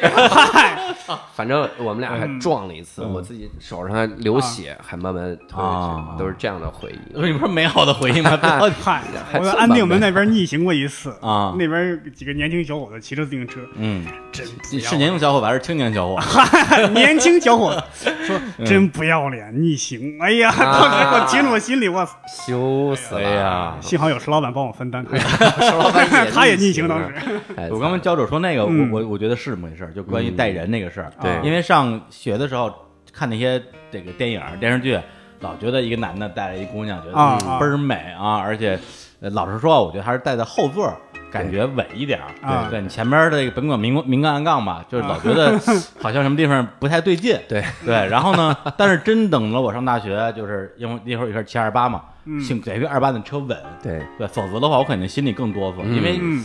[1.34, 6.08] 反正我们俩还撞了一次，我自己手上还流血，还慢慢推回啊。
[6.12, 7.20] 去，都是这样的回忆。
[7.20, 8.36] 你不是美好的回忆吗？
[8.36, 11.54] 不要嗨，还我在安定门那边逆行过一次啊。
[11.58, 16.20] 那边几个年轻小伙子骑着自行车，嗯，真你是年轻小伙子还是青年小伙？
[16.20, 16.88] 子？
[16.94, 17.74] 年轻小伙。
[17.92, 22.06] 子 说真不要脸逆行，哎呀，当时我听着我心里，我，
[22.46, 23.20] 羞死了。
[23.20, 23.76] 哎呀！
[23.80, 27.14] 幸好有石老板帮我分担，他也石老板他也逆行当时，
[27.56, 28.90] 哎我刚刚教主说那个，我嗯。
[28.90, 31.12] 我我觉得是这么回事儿，就关于带人那个事儿。
[31.20, 31.38] 对。
[31.42, 32.72] 因为上学的时候
[33.12, 34.98] 看那些这个电影电视剧，
[35.40, 38.78] 老觉得一个男的带着一姑娘，觉得倍儿美啊，而且
[39.20, 40.96] 呃老实说，我觉得还是带在后座儿。
[41.30, 42.68] 感觉稳一点儿，啊。
[42.70, 45.58] 对你前面的这个甭管明明杠暗杠吧，就是老觉得
[46.00, 47.62] 好像什么地方不太对劲，对。
[47.84, 47.94] 对。
[48.08, 52.40] 然后呢，但是真等了我上大学，就是因为那会儿也是七二八嘛，嗯。
[52.40, 56.44] 幸得亏二八的车稳，对，对，否则的话我肯定心里更哆嗦，因为嗯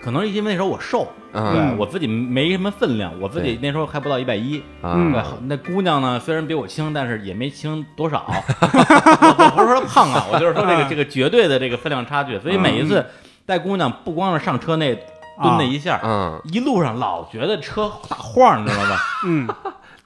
[0.00, 4.58] 可能是因为那时候我瘦，嗯对我自己没什么分量，我自己那时候还不到一百一。
[4.80, 4.94] 啊。
[4.94, 8.24] 嗯对，那姑娘呢，虽然比我轻，但是也没轻多少。
[8.28, 8.34] 我
[9.44, 10.86] 我不是说胖啊，我就是说这个啊。
[10.88, 12.38] 这个绝对的这个分量差距。
[12.38, 13.04] 所以每一次
[13.48, 19.00] 带姑娘，不光是上车那蹲那一下，嗯，一路上老觉得车打晃，你知道吧？
[19.24, 19.48] 嗯。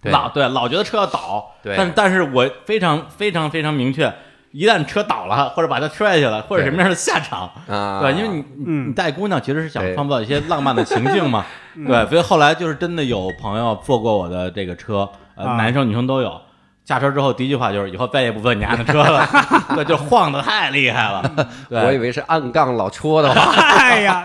[0.04, 1.50] 老对老觉得车要倒。
[1.60, 1.74] 对。
[1.76, 4.12] 但但是我非常非常非常明确，
[4.52, 8.90] 一旦车倒了，或者把它摔下去了，或者什么样的下场，啊，对，因为你嗯。
[8.90, 15.56] 你带姑娘其实是想创造一些浪漫的情境嘛，对，所以后来就是真的有朋友坐过我的这个车，呃，啊。
[15.56, 16.40] 男生女生都有。
[16.84, 19.26] 下车之后第一句话就是以后再也不坐你家的车了，
[19.74, 21.30] 对，就晃的太厉害了，
[21.70, 24.24] 对，我以为是暗杠老戳的慌， 哎呀，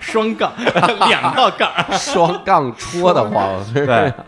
[0.00, 0.52] 双杠，
[1.08, 3.86] 两道杠，双杠戳的慌，对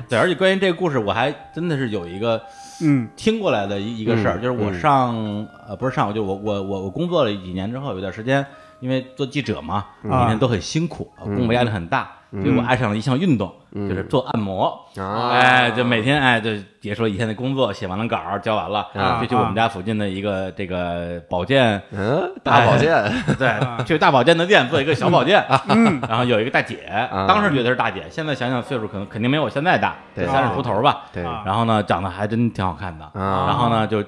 [0.09, 2.41] 对，而且关于这个故事，我还真的是有一个
[2.83, 3.09] 嗯。
[3.17, 8.45] 听过来的一一个事儿，嗯就是我上呃不是上，就我我我我工作了几年之后，有段时间
[8.81, 11.35] 因为做记者嘛，每天都很辛苦，嗯。
[11.37, 14.79] 工作压力很大，所以我爱上了一项运动，就是做按摩。
[14.97, 15.31] 啊。
[15.31, 16.51] 哎，就每天哎，就
[16.81, 23.03] 结束了一天的工作，写完了稿，交完了，啊就去我们家附近的一个这个保健，嗯，大保健，
[23.39, 25.43] 对，去大保健的店做一个小保健。
[25.69, 26.01] 嗯。
[26.09, 26.79] 然后有一个大姐，
[27.27, 31.05] 当时觉得是大姐，现在想想岁数可能肯定没有我现在大，对三十出头吧。
[31.13, 31.25] 对。
[31.25, 33.05] 啊然后呢，长得还真挺好看的。
[33.19, 33.47] 啊。
[33.47, 34.05] 然后呢，就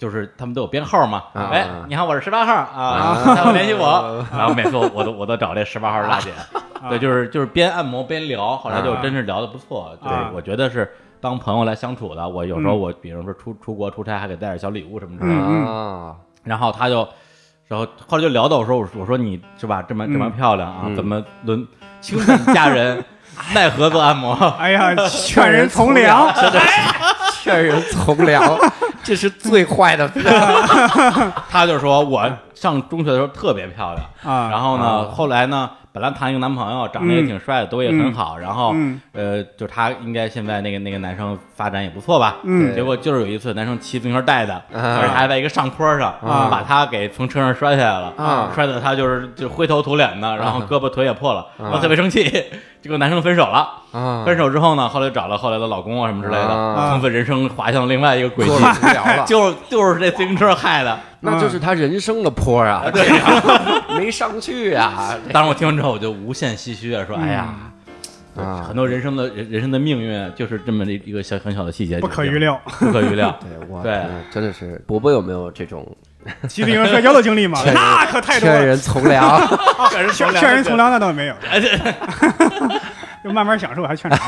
[0.00, 3.34] 就是他们都有编号嘛，啊哎，你好，我是十八号啊，啊。
[3.36, 6.30] 待会儿联系我，然后每次我我都我都找这十八号大姐，
[6.88, 10.90] 对，就是就是边按摩边聊，后来就真是聊的不错，就是啊我觉得是
[11.20, 15.66] 当朋友来相处的，我有时候我比如说出出国出差还给带点小礼物什么之类的，嗯。
[15.66, 17.06] 啊，然后他就，
[17.68, 20.96] 然后后来就聊到我说，我说我说你是吧，这么这么漂亮啊，嗯。
[20.96, 21.68] 怎么轮
[22.00, 23.04] 倾盆佳人，
[23.54, 24.32] 奈何做按摩？
[24.58, 26.26] 哎呀，劝人从良，
[27.42, 28.42] 劝人从良，
[29.02, 30.08] 这是最坏的。
[31.50, 35.04] 他就说我上中学的时候特别漂亮，啊然后呢，啊。
[35.10, 39.00] 后来呢，本来谈一个男朋友，长得也挺帅的，都也很好，然后嗯。
[39.12, 42.74] 呃，就他应该现在那个那个男生发展也不错吧，嗯。
[42.74, 44.98] 结果就是有一次男生骑自行车带的，啊。
[45.00, 46.48] 而且还在一个上坡上，啊。
[46.50, 48.50] 把他给从车上摔下来了，啊。
[48.54, 50.66] 摔的他就是就灰头土脸的，然后啊。
[50.70, 52.44] 胳膊腿也破了，然后特别生气，
[52.82, 53.68] 就跟男生分手了。
[53.92, 54.24] 啊。
[54.24, 56.90] 分手之后呢，后来找了后来的老公啊什么之类的，啊。
[56.90, 58.50] 从此人生滑向另外一个轨迹。
[58.50, 60.98] 做，了无聊了， 就是就是这自行车害的。
[61.20, 63.06] 那就是他人生的坡啊，对
[63.98, 65.14] 没上去啊。
[65.32, 67.48] 当时我听完之后，我就无限唏嘘啊，说：“哎呀，
[68.36, 68.76] 啊很！
[68.76, 72.60] 多人生的人人生的命运就是这么一一个小很小的细节，不可预，料。
[72.78, 73.36] 不可预料。
[73.42, 75.86] 对，我对嗯真的是伯伯有没有这种
[76.48, 77.60] 骑自行车摔跤的经历吗？
[77.74, 78.56] 那可太多了。
[78.58, 79.40] 劝人从良？
[79.90, 81.34] 劝人劝劝人从良那倒没有，
[83.24, 84.18] 就慢慢享受，还劝啥？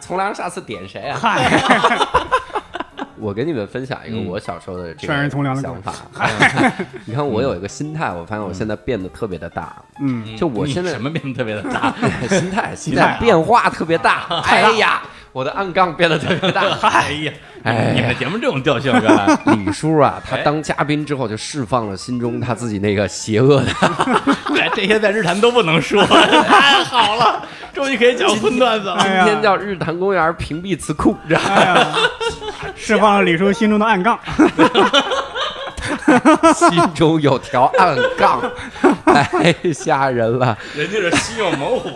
[0.00, 1.18] 从良下次点谁啊？
[1.20, 1.58] 嗨，
[3.20, 5.92] 我给你们分享一个嗯我小时候的这个从良的想法。
[6.18, 6.72] 嗯
[7.06, 11.94] 你看，我有一个心态，我发现我现在变得特别的大，嗯，就我现在什么变得特别的大？
[12.28, 14.26] 心态心态变化特别大。
[14.46, 15.02] 哎呀，
[15.38, 16.62] 我的暗杠变得特别大。
[16.82, 17.32] 哎呀，
[17.62, 23.66] 哎你们节目这种调性，是吧李叔啊，他哎当嘉宾之后就释放了心中他自己那个邪恶的。
[24.48, 26.04] 对 这些在日坛都不能说，
[26.48, 28.98] 太好了，终于可以讲荤段子了。
[29.00, 31.16] 今天叫日坛公园屏蔽词库，
[32.74, 34.18] 释放了李叔心中的暗杠。
[36.54, 38.40] 心中有条暗杠，
[39.04, 40.56] 太 吓人了。
[40.76, 41.88] 人家是心有猛虎，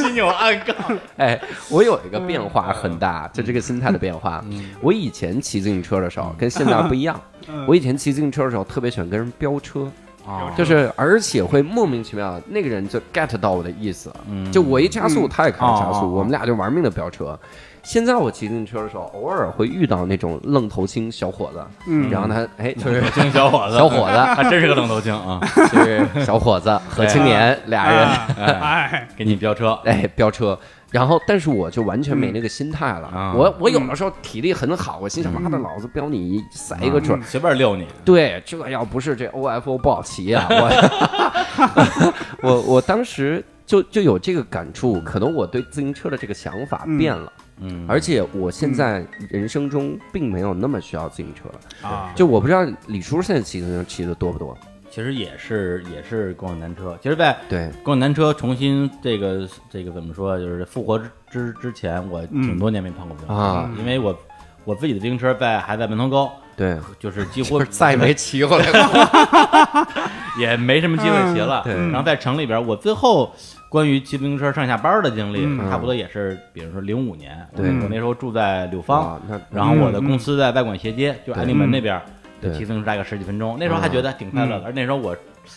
[0.00, 0.76] 心有暗杠。
[1.16, 4.44] 哎，我有一个变化很大，就这个心态的变化。
[4.80, 9.90] 我以前骑自行车的时候跟现在不一样，嗯我以前骑自行车的时候特别喜欢跟人飙车。
[10.26, 14.12] 啊就是而且会莫名其妙，那个人就 get 到我的意思
[14.52, 17.38] 就我一加速，他也开始加速，我们俩就玩命的飙车。
[17.82, 22.10] 现在我骑自行车的时候，偶尔会遇到那种愣头青小伙子，嗯。
[22.10, 24.16] 然后他哎就是冷头青小伙子，小伙子。
[24.34, 25.40] 还真是个愣头青啊！
[25.72, 28.06] 就是小伙子 和青年俩人。
[28.36, 30.58] 哎哎，给你飙车，哎飙车，
[30.90, 33.08] 然后但是我就完全没那个心态了。
[33.08, 33.32] 啊。
[33.34, 37.22] 我我有的时候体力很好，我心想妈的，老子飙你塞一个准儿。
[37.24, 37.86] 随便溜你。
[38.04, 47.44] 对，这要不是这 OFO 不好骑啊，我我我当时就就有这个感触，可能我对自行车的这个想法变了，嗯，
[47.86, 51.88] 而且我现在人生中并没有那么需要自行车了。
[51.88, 54.56] 啊，就我不知道李叔现在骑自行车骑的多不多？
[54.90, 56.98] 其实也是也是共享单车。
[57.02, 64.18] 其实，在对，共享单车重新这个这个怎么说，就是复活之之之前，我挺多年没碰过自行车啊因为我
[64.64, 70.02] 我自己的自行车在还在门头沟，对，就是几乎就是再也没骑回来过。
[70.38, 71.62] 也没什么机会骑了。
[71.64, 71.74] 对。
[71.74, 73.32] 然后在城里边，我最后
[73.68, 75.58] 关于骑自行车上下班的经历，嗯。
[75.70, 77.66] 差不多也是，比如说零五年，对。
[77.80, 79.20] 我那时候住在柳芳，
[79.50, 82.00] 然后我的公司在外管斜街，就安定门那边，
[82.40, 83.56] 骑自行车大概十几分钟。
[83.58, 85.16] 那时候还觉得挺快乐的，而那时候我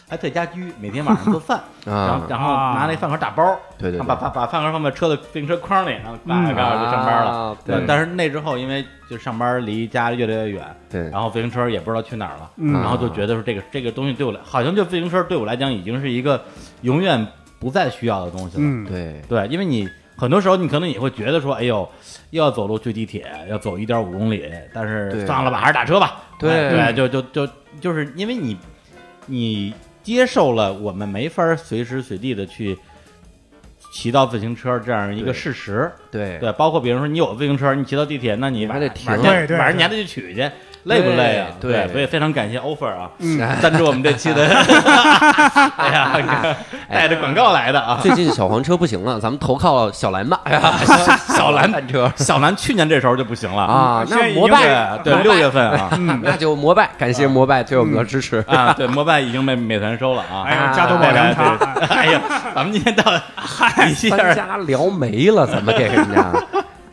[0.10, 7.32] 还在家居，每天晚上做饭， 然后啊，然后拿那饭盒打包，对对对把把把饭盒放在车的自行车筐里，然后嘎嘎嘎就上班了。
[7.32, 16.42] 啊对，但是那之后，因为就上班离家越来越远，对然后自行车也不知道去哪儿了，嗯然后就觉得说这个这个东西对我来，好像就自行车对我来讲已经是一个
[16.82, 17.26] 永远
[17.60, 18.64] 不再需要的东西了。
[18.64, 21.88] 嗯，对对，因为你很多时候你可能也会觉得说，哎呦，
[22.30, 26.18] 又要走路去地铁，要走一点五公里，但是算了吧，还是打车吧。
[26.40, 28.58] 对哎对，就就就就是因为你
[29.26, 32.78] 你接受了我们没法随时随地的去
[33.94, 35.92] 骑到自行车这样一个事实。
[36.10, 36.38] 对。
[36.40, 39.08] 对，包括比如说你有自行车，你骑到地铁，那你还得停。
[39.08, 40.52] 晚上对对晚上你还得去取去，
[40.84, 41.48] 累不累啊？
[41.60, 44.46] 对对所以非常感谢 offer 啊，嗯赞助我们这期的，
[45.78, 46.56] 哎呀，
[46.90, 48.00] 带着广告来的啊。
[48.02, 50.40] 最近小黄车不行了，咱们投靠小蓝吧。
[50.44, 50.74] 哎呀，
[51.36, 55.90] 小 蓝单车小蓝去年这时候就不行了，啊，那摩拜对对，六月份啊
[56.24, 58.44] 那就摩拜，感谢摩拜对我们的支持。
[58.48, 60.44] 啊，对，摩拜已经被美团收了啊。
[60.48, 61.58] 哎呀，加多宝凉茶，
[61.90, 62.22] 哎呀，
[62.56, 63.12] 咱们今天到
[63.88, 66.32] 一三下家聊没了，怎么给人家？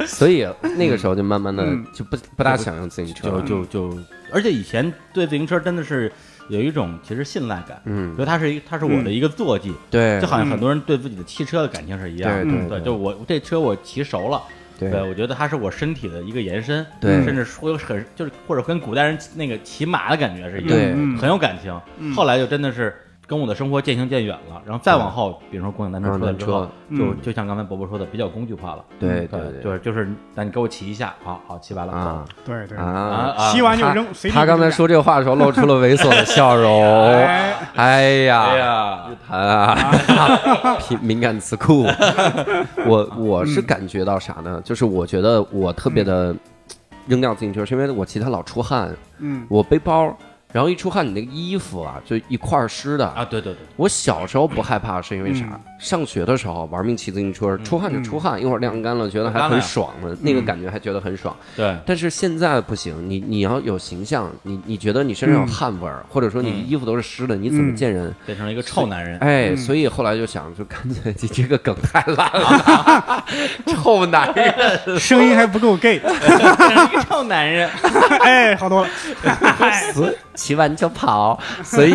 [0.17, 0.47] 所以
[0.77, 1.85] 那个时候就慢慢的嗯。
[1.93, 3.29] 就不不大想用自行车。
[3.29, 3.99] 就了，就就，
[4.33, 6.11] 而且以前对自行车真的是
[6.49, 8.15] 有一种其实信赖感，嗯。
[8.17, 10.21] 所以它是一它是我的一个坐骑，对。
[10.21, 12.31] 就好像很多人对自己的汽车的感情是一样。
[12.31, 12.45] 的。
[12.45, 14.43] 对嗯对，就我这车我骑熟了，
[14.79, 14.91] 对。
[14.91, 17.23] 对，我觉得它是我身体的一个延伸，对。
[17.25, 21.79] 甚至说有很就是或者跟古代人那个骑马的感觉是一样，很有感情。
[21.99, 22.15] 嗯。
[22.15, 22.95] 后来就真的是
[23.29, 26.67] 跟我的生活渐行渐远了，然后再往后，比如说共享单车出来之后，
[26.97, 28.83] 就就像刚才伯伯说的，比较工具化了。
[28.99, 32.33] 对对对就是就是，那你给我骑一下，好好骑完了啊走。
[32.47, 33.35] 对对，啊啊！
[33.37, 34.07] 啊骑完就扔。
[34.33, 36.83] 他刚才说这话的时候，露出了猥琐的笑容。
[37.13, 41.87] 哎哎呀，哎呀，谈啊， 敏敏感词库。
[42.87, 44.59] 我我是感觉到啥呢？
[44.65, 46.35] 就是我觉得我特别的
[47.07, 50.17] 扔掉自行车，是因为我骑它老出汗，嗯我背包。
[50.53, 53.07] 然后一出汗，你那个衣服啊，就一块儿湿的。
[53.09, 55.45] 啊，对对对，我小时候不害怕，是因为啥？
[55.53, 55.61] 嗯。
[55.79, 61.37] 上学的时候玩命骑自行车，出汗就出汗，一会儿晾干了，觉得还很爽呢，那个感觉还觉得很爽。
[61.55, 66.69] 对，但是现在不行，你你要有形象，你你觉得你身上有汗味儿，或者说你嗯。
[66.69, 68.13] 衣服都是湿的，你怎么见人？
[68.27, 69.19] 变成了一个臭男人。
[69.19, 69.57] 哎，嗯。
[69.57, 73.25] 所以后来就想，就干脆你这个梗太烂了，
[73.69, 77.71] 臭男人，声音还不够 gay， 一个臭男人。
[78.21, 78.89] 哎，好多了。
[80.39, 81.93] 骑完就跑， 所以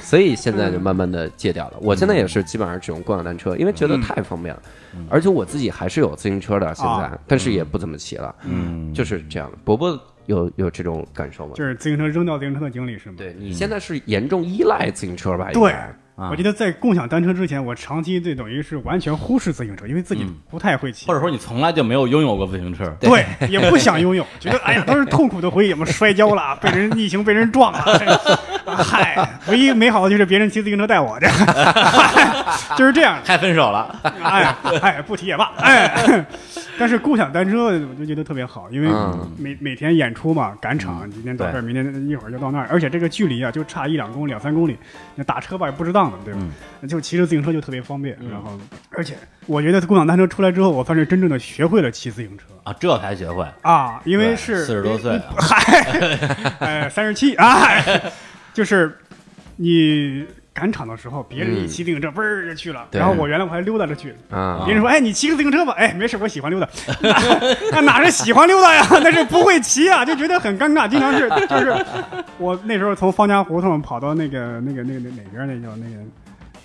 [0.00, 1.74] 所以现在就慢慢的戒掉了。
[1.80, 4.62] 我现在也是基本上只用共享单车，因为觉得太方便了，
[5.10, 9.58] 而且我自己还是有自行车的，现在啊，但是也不怎么骑了，嗯，就是这样的。
[9.64, 11.52] 伯伯有有这种感受吗？
[11.56, 13.16] 就是自行车扔掉自行车的经历是吗？
[13.18, 15.50] 对你现在是严重依赖自行车吧？
[15.52, 21.14] 对该，啊我觉得在共享单车之前，我长期这等于是完全忽视自行车，因为自己嗯不太会骑或。
[21.14, 22.84] 者说你从来就没有拥有过自行车。
[23.00, 27.80] 对，也不想拥有， 觉得哎呀，都是痛苦的回忆，我们摔跤了， 被人逆行被人撞了，
[28.64, 31.28] 嗨，唯一美好的就是别人骑自行车带我的，
[32.78, 33.18] 就是这样。
[33.24, 35.52] 太分手了，哎哎，不提也罢。
[35.58, 36.24] 哎，
[36.78, 44.76] 但是共享单车我就觉得特别好，因为嗯每每天演出嘛，赶场，今天到这儿，明天一会儿就到那儿，而且这个距离啊，就差一两公里、两三公里，
[45.16, 45.92] 你打车吧也不值
[46.24, 46.40] 对吧？
[46.88, 48.16] 就骑着自行车就特别方便。
[48.30, 48.58] 然后，
[48.90, 53.46] 而且我觉得共享单车出来之后，我算是真正的学会了骑自行车啊，这才学会。
[53.62, 57.68] 啊，因为是四十多岁啊，嗨，哎，三十七啊，
[58.52, 58.98] 就是
[59.56, 66.68] 你赶场的时候，别人一骑自行车，嘣儿就去了，然后我原来我还溜达着去，啊别人说：“哎，你骑个自行车吧。”哎，没事，我喜欢溜达。
[67.72, 68.86] 那哪是喜欢溜达呀？
[69.02, 70.88] 那是不会骑啊，就觉得很尴尬。
[70.88, 71.74] 经常是就是
[72.38, 75.96] 我那时候从方家胡同跑到那个那个那个那哪边那叫那个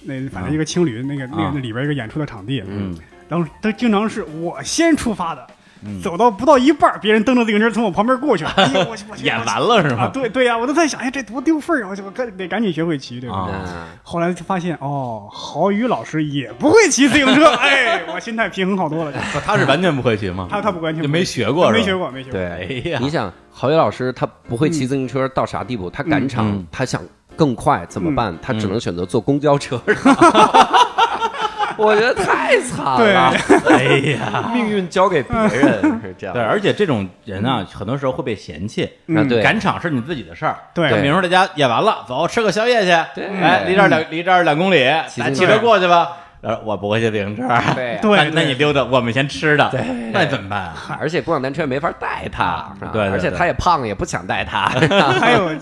[0.04, 2.96] 那反正一个青旅那个那个里边一个演出的场地，嗯，
[3.28, 5.48] 当时他经常是我先出发的，
[5.86, 11.90] 嗯走到不到一半，别人蹬着自行车从我旁边过去了， 哎呦我我演完了是啊，对对呀、我都在想，哎，这多丢份儿啊！
[11.98, 13.38] 我我赶得赶紧学会骑，对吧？
[13.38, 13.70] 啊嗯
[14.04, 19.12] 后来就发现，哦，郝宇老师也不会骑自行车，哎，我心态平衡好多了。
[19.34, 20.48] 不 他是完全不会骑吗？
[20.50, 22.40] 他他不完全就没学过，没学过，没学过。
[22.40, 25.90] 对，哎呀你想郝宇老师他不会骑自行车到啥地步？
[25.90, 27.02] 他赶场嗯，他想
[27.36, 28.36] 更快怎么办？
[28.42, 29.80] 他只能选择坐公交车。
[31.86, 33.34] 我觉得太惨了，
[33.70, 36.34] 哎呀，命运交给别人 是这样。
[36.34, 38.90] 对，而且这种人啊，很多时候会被嫌弃。
[39.08, 40.90] 嗯，对，赶场是你自己的事儿，对。
[40.90, 43.28] 就比如说大家演完了，走吃个宵夜去，对。
[43.42, 44.86] 哎，离这儿两离这儿两公里，
[45.18, 45.58] 咱骑车。
[45.60, 46.18] 过去吧。
[46.42, 49.82] 呃，我不会骑自行车，对 对那那你溜达，我们先吃的，对
[50.14, 50.76] 那怎么办啊？
[51.00, 54.68] 而且共享单车也没法带他，啊对对而且他也胖，也不想带他。
[55.20, 55.58] 还有，呃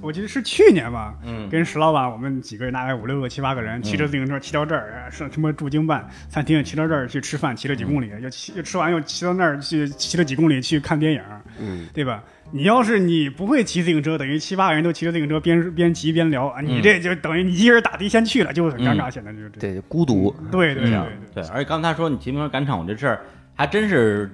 [0.00, 11.22] 我记得是去年吧，嗯跟石老板我们几个人，大概五六个、七八个人，骑着自行车骑到这儿，什么驻京办餐厅，骑到这儿去吃饭，骑了几公里，又骑又吃完又骑到那儿去，骑了几公里去看电影，
[11.60, 12.22] 嗯，对吧？
[12.52, 19.10] 你要是你不会骑自行车，等于七八个人都骑着自行车边边骑边聊啊，你这就等于你一人打的先去了，就很尴尬。
[19.10, 20.34] 显得就是这，对，孤独。
[20.50, 21.42] 对对对嗯对。
[21.42, 23.20] 对，而且刚才说你骑自行车赶场，我这事儿
[23.54, 24.30] 还真是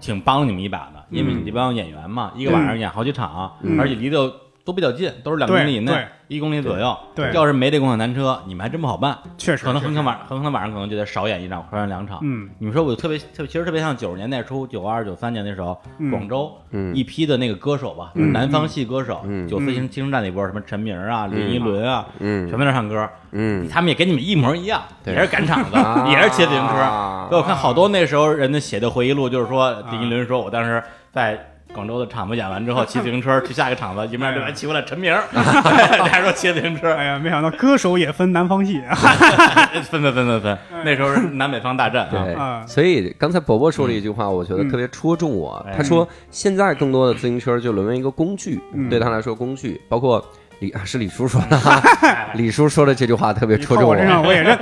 [0.00, 3.78] 挺帮你们一把的，因为你这帮演员嘛，一个晚上演好几场，嗯。
[3.78, 4.32] 而且离得
[4.64, 6.96] 都比较近，都是两公里以内，一公里左右。
[7.16, 12.20] 对要是没这共享单车，你们还真不好办，确实可能很可能晚，很可能晚上可能就得少演一场，或者两场。
[12.22, 12.48] 嗯。
[12.58, 16.10] 你们说我特别特别，其实特别像九十年代初，九二九三年那时候，嗯。
[16.12, 16.94] 广州嗯。
[16.94, 18.32] 一批的那个歌手吧，嗯。
[18.32, 19.48] 南方系歌手，嗯。
[19.48, 22.48] 九四新新生代那波，什么陈明啊、林依轮啊，嗯。
[22.48, 25.12] 全在那唱歌，嗯，他们也跟你们一模一样，对。
[25.14, 26.04] 也是赶场啊。
[26.06, 27.36] 子，也是骑自行车。
[27.36, 31.48] 我看好多那时候人家写的回忆录，就是说林依轮说，我当时在。
[31.74, 38.80] 广州的场子演完之后， 骑自行车去下一个场子，迎面对面骑过来陈明， 还说骑自行车，哎呀，没想到歌手也分南方系
[39.90, 45.64] 分分分分分，那时候是南北方大战对所以刚才伯伯说了一句话，我觉得特别戳中我。
[45.66, 50.22] 嗯他说，现在更多的自行车就沦为一个工具，嗯对他来说，工具包括
[50.58, 51.80] 李啊是李叔说的哈，
[52.34, 53.94] 李叔说的这句话特别戳中我
[54.26, 54.58] 我也认。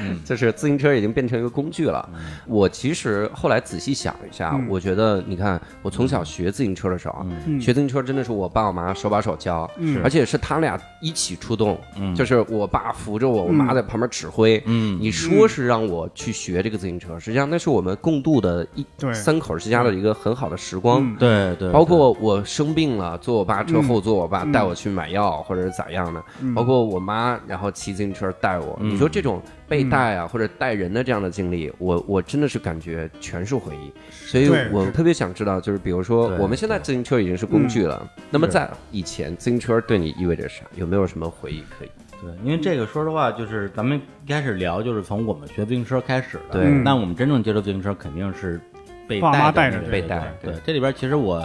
[0.00, 0.18] 嗯。
[0.24, 2.08] 就是自行车已经变成一个工具了。
[2.46, 4.66] 我其实后来仔细想一下，嗯。
[4.68, 7.24] 我觉得你看，我从小学自行车的时候
[7.60, 10.00] 学自行车真的是我爸我妈手把手教，嗯。
[10.02, 12.14] 而且是他俩一起出动，嗯。
[12.14, 14.62] 就是我爸扶着我，我妈在旁边指挥。
[14.66, 14.98] 嗯。
[15.00, 19.12] 你说是让我去学这个自行车，实际上那是我们共度的一对。
[19.12, 21.02] 三口之家的一个很好的时光。
[21.02, 21.16] 嗯。
[21.16, 24.52] 对对，包括我生病了，坐我爸车嗯后座，我爸嗯。
[24.52, 26.22] 带我去买药，或者是咋样的。
[26.40, 26.54] 嗯。
[26.54, 28.78] 包括我妈，然后骑自行车带我。
[28.80, 28.90] 嗯。
[28.90, 29.40] 你说这种
[29.70, 33.92] 被带啊，或者带人的这样的经历，我我真的是感觉全是回忆。
[34.10, 40.64] 所以我特别想知道，就是比如说我们现在自行车已经是工具了，那么在以前自行车对你意味着啥？
[40.74, 41.90] 有没有什么回忆可以？
[42.20, 46.60] 对，因为这个说实话，就是咱们一开始聊，就是从我们学自行车开始的。
[46.60, 48.60] 对那我们真正接触自行车，肯定是
[49.06, 51.36] 被爸妈带带着被带对对，这里边其实我，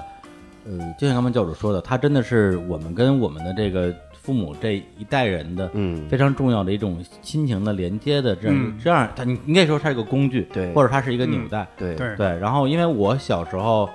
[0.65, 3.93] 呃，就像刚才教主说的，他真的是我们跟我们的这个
[4.25, 8.75] 父母这一代人的嗯，非常重要的一种亲情的连接的这样、嗯。
[8.83, 10.73] 这样，它你应该说它是一个工具，对。
[10.73, 11.67] 或者它是一个纽带。
[11.77, 11.95] 对。
[11.95, 12.15] 对。
[12.15, 13.87] 对，然后因为我小时候，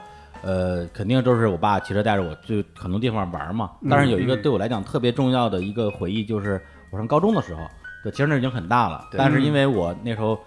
[0.42, 3.72] 呃，肯定都是我爸骑车带着我去很多地方玩嘛。
[3.82, 3.88] 嗯。
[3.90, 4.42] 但是有一个嗯。
[4.42, 6.60] 对我来讲特别重要的一个回忆，就是
[6.92, 7.62] 我上高中的时候，
[8.04, 10.38] 对，其实那已经很大了，但是因为我那时候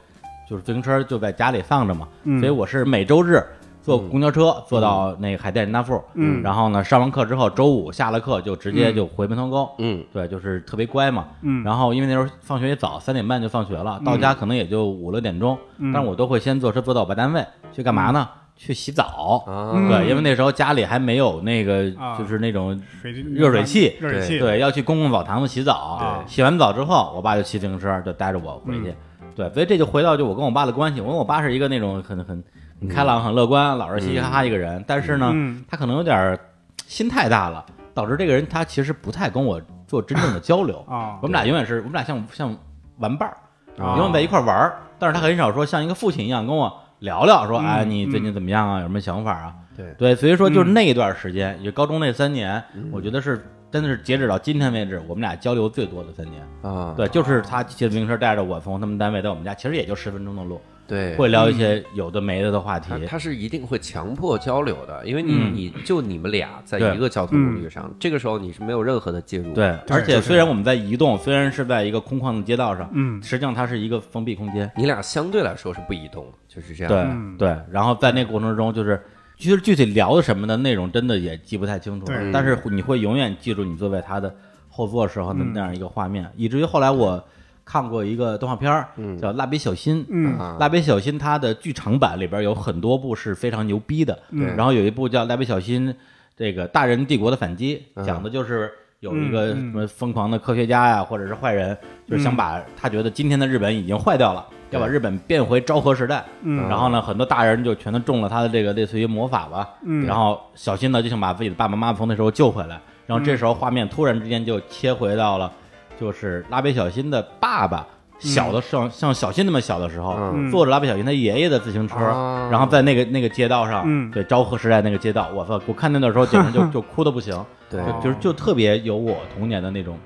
[0.49, 2.39] 就是自行车就在家里放着嘛，嗯。
[2.39, 3.43] 所以我是每周日
[3.83, 11.27] 坐公交车坐到那个海淀大附，嗯然后呢上完课之后，周五下了课就直接就回门头沟，嗯对，就是特别乖嘛。
[11.41, 18.27] 嗯然后因为那时候放学也早，三点半就放学了，到家可能也就五六点钟，嗯但是我都会先坐车坐到我爸单位去干嘛呢？
[18.55, 19.43] 去洗澡。
[19.89, 25.97] 对，因为那时候家里还没有那个啊就是那种水热水器热水器，对，要去公共澡堂子洗澡。
[25.99, 28.95] 对洗完澡之后，我爸就骑自行车就带着我回去。
[29.35, 31.01] 对，所以这就回到就我跟我爸的关系。
[31.01, 32.43] 我跟我爸是一个那种很很很
[32.87, 35.63] 开朗、很乐观、老是嘻嘻哈哈一个人，但是呢，嗯。
[35.67, 36.39] 他可能有点儿
[36.85, 40.83] 心太大了，导致这个人他其实不太跟我做真正的交流。
[40.87, 41.17] 啊。
[41.21, 42.55] 我们俩永远是我们俩像像
[42.97, 49.53] 玩伴儿，啊永远在一块儿玩儿，但是他很少说像一个父亲一样跟我聊聊，说嗯哎你最近嗯怎么样啊，有什么想法啊？
[49.75, 49.93] 对。
[49.97, 50.73] 对，所以说就是嗯。
[50.73, 56.43] 那一段时间，也高中那三年，我觉得是真的是截止到今天为止，我们俩交流最多的三年。
[56.61, 63.13] 啊，对，就是他骑着自行车带着我从他们单位到我们家，其实也就十分钟的路，对，会聊一些有的没的的话题他。
[63.13, 74.69] 他是一定会强迫交流的，因为你、嗯你就你们俩在一个交通工具上，这个时候你是没有任何的介入。，对，而且虽然我们在移动，虽然是在一个空旷的街道上，嗯实际上它是一个封闭空间。
[74.75, 76.91] 你俩相对来说是不移动，就是这样。
[76.91, 79.01] 对、嗯对，然后在那个过程中，就是
[79.37, 82.31] 其实具体聊的什么的内容，真的也记不太清楚了对。
[82.31, 84.33] 但是你会永远记住你坐在他的
[84.69, 87.23] 后座时候的那样一个画面，以至于后来我
[87.65, 88.87] 看过一个动画片儿，
[89.19, 90.03] 叫《蜡笔小新》。
[90.09, 90.37] 嗯。
[90.37, 94.55] 啊，蜡笔小新它的剧场版里边有很多部是非常牛逼的，嗯。
[94.55, 95.93] 然后有一部叫《蜡笔小新
[96.35, 101.77] 这个大人帝国的反击》，讲的就是有一个什么疯狂的科学家呀，或者是坏人，
[102.09, 106.23] 就是想把他觉得今天的日本已经坏掉了，要把日本变回昭和时代。
[106.41, 106.67] 嗯。
[106.67, 110.05] 然后呢，很多大人就全都中了他的这个类似于魔法吧，嗯。
[110.05, 115.51] 然后小新呢就想把自己的爸爸妈妈从那时候救回来，然后这时候画面突然之间就切回到了，
[115.99, 117.87] 就是蜡笔小新的爸爸
[118.19, 120.49] 小的像像小新那么小的时候，嗯。
[120.49, 122.47] 坐着蜡笔小新他爷爷的自行车，啊。
[122.51, 124.09] 然后在那个那个街道上，嗯。
[124.11, 127.83] 对昭和时代那个街道，我操，我看那段时候简直就 就哭的不行，对。
[127.85, 129.97] 就就是就特别有我童年的那种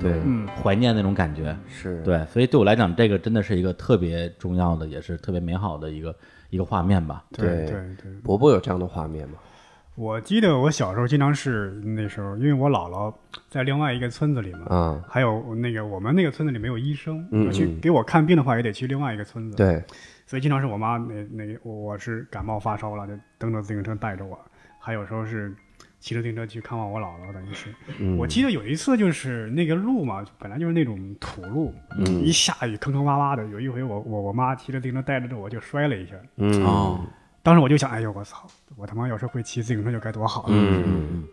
[0.00, 0.12] 对。
[0.24, 0.48] 嗯。
[0.62, 1.54] 怀念那种感觉。
[1.68, 6.14] 是，对，所以对我来讲，这个真的是一个特别重要的，也是特别美好的一个
[6.48, 7.22] 一个画面吧。
[7.32, 7.46] 对。
[7.46, 9.34] 对对对，伯伯有这样的画面吗？
[10.02, 13.14] 我记得我小时候经常是那时候，因为我姥姥
[13.48, 19.80] 在另外一个村子里嘛，啊，还有那个我们那个村子里没有医生，嗯我去嗯给我看病的话也得去另外一个村子，，对，
[20.26, 24.36] 所以经常是我妈那那个我我是感冒发烧了，就蹬着自行车带着我，
[24.80, 25.54] 还有时候是
[26.00, 27.72] 骑着自行车去看望我姥姥，等于是。
[28.00, 33.46] 嗯我记得有一次就是那个路嘛，本来就是那种土路，嗯一下雨坑坑洼洼的。
[33.46, 37.00] 有一回我我我妈骑着自行车带着我就摔了一下，嗯哦，
[37.44, 40.46] 当时我就想，哎呦我操，我他妈要是会骑自行车就该多好啊！
[40.50, 41.24] 嗯嗯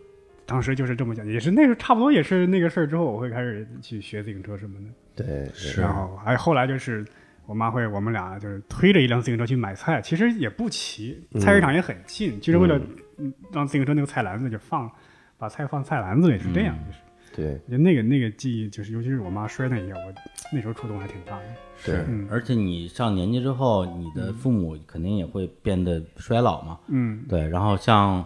[0.46, 5.24] 当时就是这么想，也是那时候差不多也是那个事儿之后，我会开始去学自行车什么的。
[5.24, 7.04] 对，是然后还后来就是
[7.46, 12.80] 我妈会，我们俩就是推着一辆自行车去买菜，其实也不骑，菜市场也很近，就是为了
[13.18, 14.90] 嗯让自行车那个菜篮子就放，
[15.38, 16.76] 把菜放菜篮子里是这样。
[16.84, 16.98] 就是
[17.40, 20.12] 对，我觉得那个那个记忆，就是尤其是我妈摔那一下，我
[20.52, 21.44] 那时候触动还挺大的。
[21.76, 26.78] 是嗯，而且你上年纪之后，你的父母肯定也会变得衰老嘛。
[26.88, 28.22] 嗯对，然后像，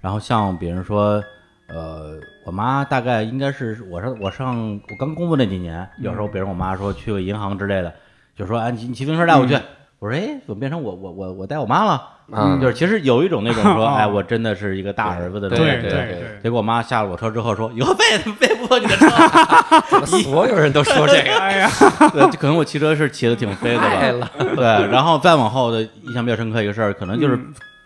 [0.00, 1.22] 然后像比如说，
[1.68, 7.94] 呃，我妈大概应该是我上我上我刚工作那几年，有时候比如我妈说去个银行之类的，
[8.34, 9.54] 就说哎，你你骑自行车带我去。
[9.54, 9.60] 我
[9.98, 12.15] 我说哎，怎么变成我我我我带我妈了？
[12.32, 15.88] 嗯就是其实有一种那种说，哦 哎，我真的是一个大儿子的那对种感觉。
[15.88, 19.06] 对对对结果我妈下了我车之后说，以后再也再不坐你的车。
[19.98, 21.30] 了所有人都说这个？
[21.38, 21.70] 哎呀，
[22.12, 23.80] 对，可能我骑车是骑的挺飞的
[24.18, 24.30] 吧。
[24.56, 27.38] 对，然后再往后的印象比较深刻一个事儿，可能就是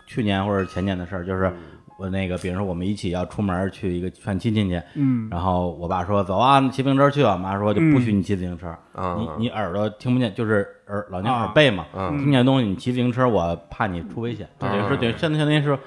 [0.06, 1.52] 去年或者前年的事儿，就是
[2.00, 5.28] 我那个，比如说我们一起要出门去一个串亲戚去，嗯。
[5.30, 7.32] 然后我爸说走啊，骑自行车去吧。
[7.32, 11.44] 我妈说就不许你骑自行车，嗯你你耳朵听不见，就是耳老年啊。
[11.44, 12.16] 耳背嘛，嗯。
[12.16, 14.48] 听不见东西，你骑自行车我怕你出危险。
[14.60, 14.70] 嗯。
[14.70, 15.78] 等于说等于现在相当于是，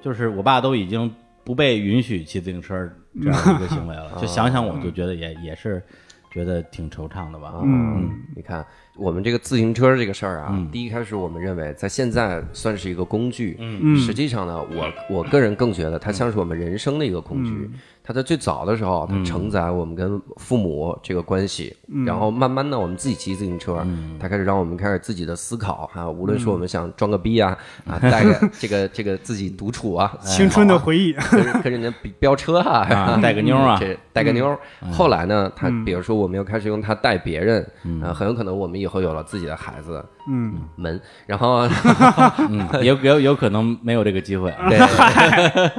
[0.00, 2.88] 就是我爸都已经不被允许骑自行车
[3.20, 4.12] 这样的一个行为了。
[4.20, 5.82] 就想想我就觉得也也是
[6.30, 7.52] 觉得挺惆怅的吧。
[7.64, 8.08] 嗯。
[8.36, 8.64] 你看
[8.98, 10.68] 我们这个自行车这个事儿啊，嗯。
[10.70, 13.58] 第一开始我们认为在现在算是一个工具，
[13.96, 17.70] 实际上呢，我我个人更觉得它像是我们人生的一个工具。
[18.02, 21.76] 它在最早的时候，它承载我们跟父母这个关系，
[22.06, 23.86] 然后慢慢的我们自己骑自行车，
[24.18, 27.54] 它开始让我们开始自己的思考哈、无论是我们想装个逼啊，
[27.86, 33.76] 啊，带着这个这个自己独处啊， 青春的回忆，跟人跟人家比飙车啊，啊 带个妞啊。
[33.78, 34.58] 这带个妞儿。
[34.90, 37.62] 后来呢，他比如说我们又开始用它带别人，
[38.02, 41.68] 啊，很有可能我们以后有了自己的孩子嗯门，然后
[42.50, 44.52] 嗯，有有有可能没有这个机会。
[44.68, 44.78] 对，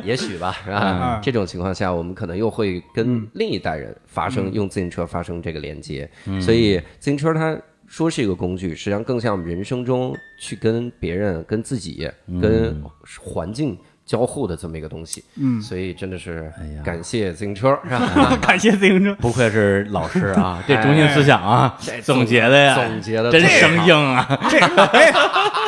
[0.06, 1.18] 也许吧，是吧？
[1.18, 7.60] 嗯这种情况下，我们可能又会跟另一代人发生用自行车发生这个连接，所以自行车它。
[7.92, 12.08] 说是一个工具，实际上更像我们人生中去跟别人、跟自己、
[12.40, 12.80] 跟
[13.20, 13.76] 环境
[14.10, 15.24] 交互的这么一个东西。
[15.36, 16.82] 嗯，所以真的是哎呀。
[16.84, 18.36] 感谢自行车，是吧？
[18.42, 24.58] 感谢自行车，不愧是老师啊， 这中心思想啊，总结的呀，总结的真生硬啊，这
[24.98, 25.14] 哎，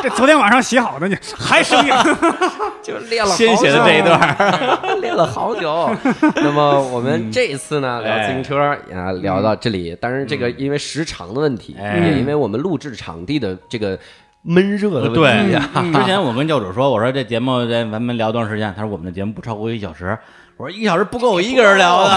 [0.02, 1.94] 这昨天晚上写好的呢， 还生硬，
[2.82, 3.46] 就练了好久。
[3.46, 5.88] 先写的这一段，练了好久。
[6.34, 8.58] 那么我们这一次呢，聊哎自行车
[8.92, 9.96] 啊，聊到这里。
[10.00, 12.00] 当然，这个因为时长的问题，哎。
[12.02, 13.96] 也因为我们录制场地的这个
[14.42, 18.72] 闷热的问对题啊，，之前我跟教主说，我说这节目咱咱们聊多长时间？
[18.76, 20.18] 他说我们的节目不超过一小时。
[20.58, 22.10] 我说一个小时不够我一个人聊的。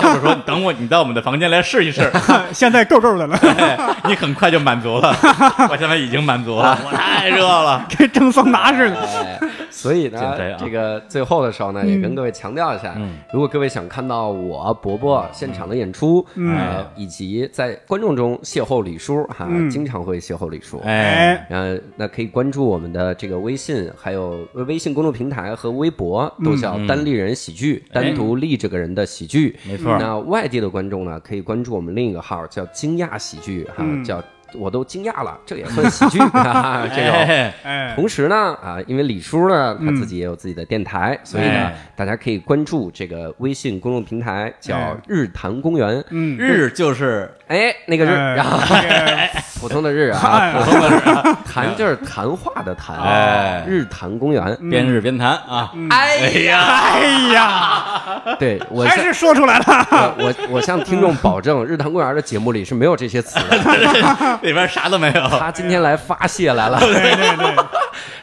[0.00, 2.10] 教主说你等我，你到我们的房间来试一试，
[2.52, 5.14] 现在够够的了，哎 你很快就满足了。
[5.70, 7.86] 我现在已经满足了， 我太热了。
[7.98, 8.96] 跟蒸桑拿似的。
[9.02, 9.40] 哎，
[9.72, 16.56] 所以呢啊，这个最后的时候呢，也跟各位强调一下嗯，如果各位想看到我伯伯现场的演出，嗯。
[16.56, 19.70] 呃，以及在观众中邂逅李叔哈，嗯。
[19.70, 29.56] 经常会邂逅李叔，哎，哎，然后那可以关注我们的这个微信，还有微信公众平台和微博，都叫嗯单立人喜剧，单独立这个人的喜剧。
[29.66, 34.04] 没错那外地的观众呢，可以关注我们另一个号，叫惊讶喜剧哈，嗯。
[34.04, 34.22] 叫
[34.54, 37.14] 我都惊讶了，这也算喜剧哈 哈，这种。
[37.14, 46.02] 哎哎，同时呢，啊，因为李叔呢，他嗯自己也有自己的电台，所以呢哎，大家可以关注这个微信公众平台，叫哎日坛公园。
[46.10, 49.28] 嗯，日就是哎，那个日，哎然后这个
[49.60, 54.56] 普通的日啊，哎普通的日啊， 谈就是谈话的谈，哎日坛公园。
[54.70, 55.68] 边日边谈啊。
[55.90, 57.00] 哎呀，哎
[57.34, 57.84] 呀，
[58.38, 64.38] 对我向还是说出来了，我我我向听众保证，日坛公园的节目里是没有这些词的。
[64.42, 65.28] 里边啥都没有。
[65.40, 67.56] 他今天来发泄来了，对对对，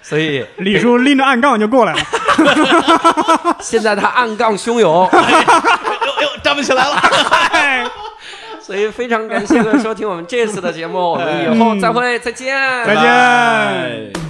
[0.02, 2.00] 所以李叔拎着暗杠就过来了，
[3.60, 6.96] 现在他暗杠汹涌，哎呦呦，站不起来了。
[8.68, 12.56] 哎，所以非常感谢各位收听我们这次的节目，我们以后再会，再见，
[12.86, 13.04] 再见。
[13.04, 14.27] 哎